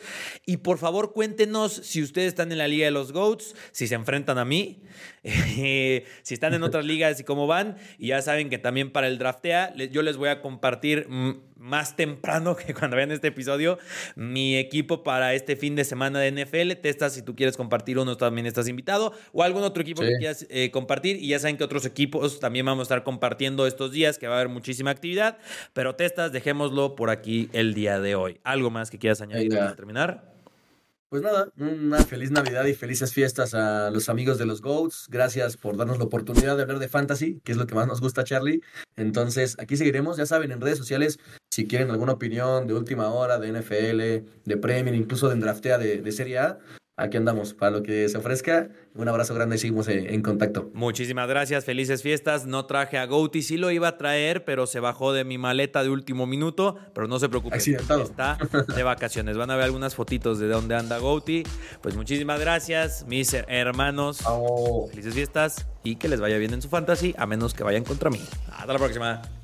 Y 0.45 0.57
por 0.57 0.77
favor, 0.77 1.13
cuéntenos 1.13 1.73
si 1.73 2.03
ustedes 2.03 2.27
están 2.27 2.51
en 2.51 2.60
la 2.60 2.67
Liga 2.67 2.86
de 2.86 2.91
los 2.91 3.13
Goats, 3.13 3.55
si 3.71 3.88
se 3.88 3.95
enfrentan 3.95 4.38
a 4.38 4.45
mí, 4.45 4.84
si 5.23 6.34
están 6.34 6.53
en 6.53 6.63
otras 6.63 6.86
ligas 6.86 7.19
y 7.19 7.23
cómo 7.23 7.47
van. 7.47 7.77
Y 7.97 8.11
ya 8.12 8.21
saben 8.21 8.50
que 8.50 8.58
también 8.58 8.91
para 8.91 9.08
el 9.08 9.17
draftea, 9.17 9.74
yo 9.74 10.02
les 10.02 10.17
voy 10.17 10.28
a 10.28 10.41
compartir 10.41 11.08
más 11.56 11.95
temprano 11.95 12.56
que 12.58 12.74
cuando 12.74 12.97
vean 12.97 13.10
este 13.10 13.30
episodio 13.30 13.80
mi 14.17 14.58
equipo 14.58 15.02
para 15.02 15.34
este 15.34 15.56
fin 15.56 15.78
de 15.78 15.86
semana 15.86 16.19
de 16.19 16.30
NFL. 16.30 16.74
Testas, 16.82 17.13
si 17.13 17.21
tú 17.21 17.38
quieres 17.38 17.56
compartir 17.56 17.97
uno, 17.97 18.17
también 18.17 18.47
estás 18.47 18.67
invitado. 18.67 19.13
O 19.32 19.43
algún 19.43 19.63
otro 19.63 19.82
equipo 19.82 20.02
que 20.02 20.17
quieras 20.17 20.45
eh, 20.50 20.71
compartir. 20.71 21.24
Y 21.24 21.30
ya 21.30 21.39
saben 21.39 21.56
que 21.56 21.63
otros 21.63 21.86
equipos 21.86 22.41
también 22.41 22.65
vamos 22.65 22.82
a 22.82 22.84
estar 22.84 23.04
compartiendo 23.04 23.65
estos 23.65 23.93
días, 23.93 24.17
que 24.17 24.28
va 24.28 24.34
a 24.34 24.39
haber 24.41 24.50
muchísima 24.50 24.91
actividad. 24.91 25.38
Pero 25.71 25.95
Testas, 25.95 26.34
dejémoslo 26.34 26.95
por 26.95 27.12
aquí 27.12 27.50
el 27.54 27.74
día 27.74 28.02
de 28.02 28.15
hoy. 28.15 28.41
¿Algo 28.43 28.71
más 28.71 28.91
que 28.91 29.00
quieras 29.00 29.21
añadir 29.21 29.56
para 29.56 29.74
terminar? 29.74 30.31
Pues 31.12 31.24
nada, 31.24 31.52
una 31.58 32.02
feliz 32.06 32.32
Navidad 32.32 32.63
y 32.63 32.74
felices 32.74 33.12
fiestas 33.12 33.54
a 33.54 33.91
los 33.91 34.08
amigos 34.08 34.38
de 34.38 34.45
los 34.45 34.62
GOATs. 34.62 35.08
Gracias 35.10 35.58
por 35.58 35.76
darnos 35.76 35.97
la 35.97 36.06
oportunidad 36.06 36.56
de 36.56 36.62
hablar 36.62 36.80
de 36.80 36.88
fantasy, 36.88 37.41
que 37.43 37.52
es 37.52 37.58
lo 37.58 37.67
que 37.67 37.76
más 37.76 37.86
nos 37.86 38.00
gusta, 38.00 38.24
Charlie. 38.24 38.62
Entonces, 38.95 39.58
aquí 39.60 39.76
seguiremos, 39.76 40.15
ya 40.15 40.26
saben, 40.26 40.54
en 40.54 40.62
redes 40.62 40.78
sociales, 40.78 41.19
si 41.50 41.67
quieren 41.67 41.91
alguna 41.91 42.13
opinión 42.13 42.65
de 42.65 42.76
última 42.76 43.10
hora, 43.12 43.39
de 43.39 43.52
NFL, 43.52 44.26
de 44.45 44.58
Premier, 44.58 44.95
incluso 44.95 45.28
de 45.28 45.36
Draftea 45.36 45.78
de, 45.78 46.02
de 46.02 46.12
Serie 46.13 46.39
A, 46.39 46.60
aquí 46.97 47.17
andamos 47.17 47.54
para 47.54 47.71
lo 47.71 47.84
que 47.84 48.08
se 48.10 48.17
ofrezca. 48.17 48.69
Un 48.93 49.08
abrazo 49.08 49.34
grande 49.34 49.56
y 49.56 49.60
seguimos 49.60 49.88
en 49.88 50.21
contacto. 50.21 50.69
Muchísimas 50.73 51.27
gracias, 51.27 51.65
felices 51.65 52.04
fiestas. 52.04 52.45
No 52.45 52.65
traje 52.65 52.97
a 52.97 53.06
Gouti, 53.06 53.41
sí 53.41 53.58
lo 53.58 53.71
iba 53.71 53.88
a 53.88 53.97
traer, 53.97 54.43
pero 54.45 54.67
se 54.67 54.80
bajó 54.80 55.13
de 55.13 55.23
mi 55.23 55.38
maleta 55.38 55.84
de 55.84 55.89
último 55.89 56.27
minuto. 56.27 56.77
Pero 56.93 57.08
no 57.08 57.17
se 57.19 57.30
preocupe, 57.30 57.58
está 57.58 58.38
de 58.75 58.84
vacaciones. 58.84 59.38
Van 59.38 59.49
a 59.49 59.56
ver 59.56 59.65
algunas 59.65 59.95
fotitos 59.95 60.39
de 60.39 60.47
dónde 60.47 60.75
anda 60.75 60.97
Gouti. 60.97 61.43
Pues 61.82 61.95
muchísimas 61.95 62.39
gracias, 62.39 63.06
mis 63.08 63.34
hermanos. 63.34 64.19
Felices 64.89 65.13
fiestas 65.13 65.67
y 65.84 65.95
que 65.95 66.08
les 66.08 66.19
vaya 66.19 66.38
bien 66.38 66.54
en 66.54 66.62
su 66.62 66.69
fantasy, 66.69 67.15
a 67.17 67.25
menos 67.25 67.54
que 67.54 67.63
vayan 67.63 67.84
contra 67.84 68.10
mí. 68.10 68.21
Hasta 68.51 68.73
la 68.73 68.80
próxima. 68.80 69.40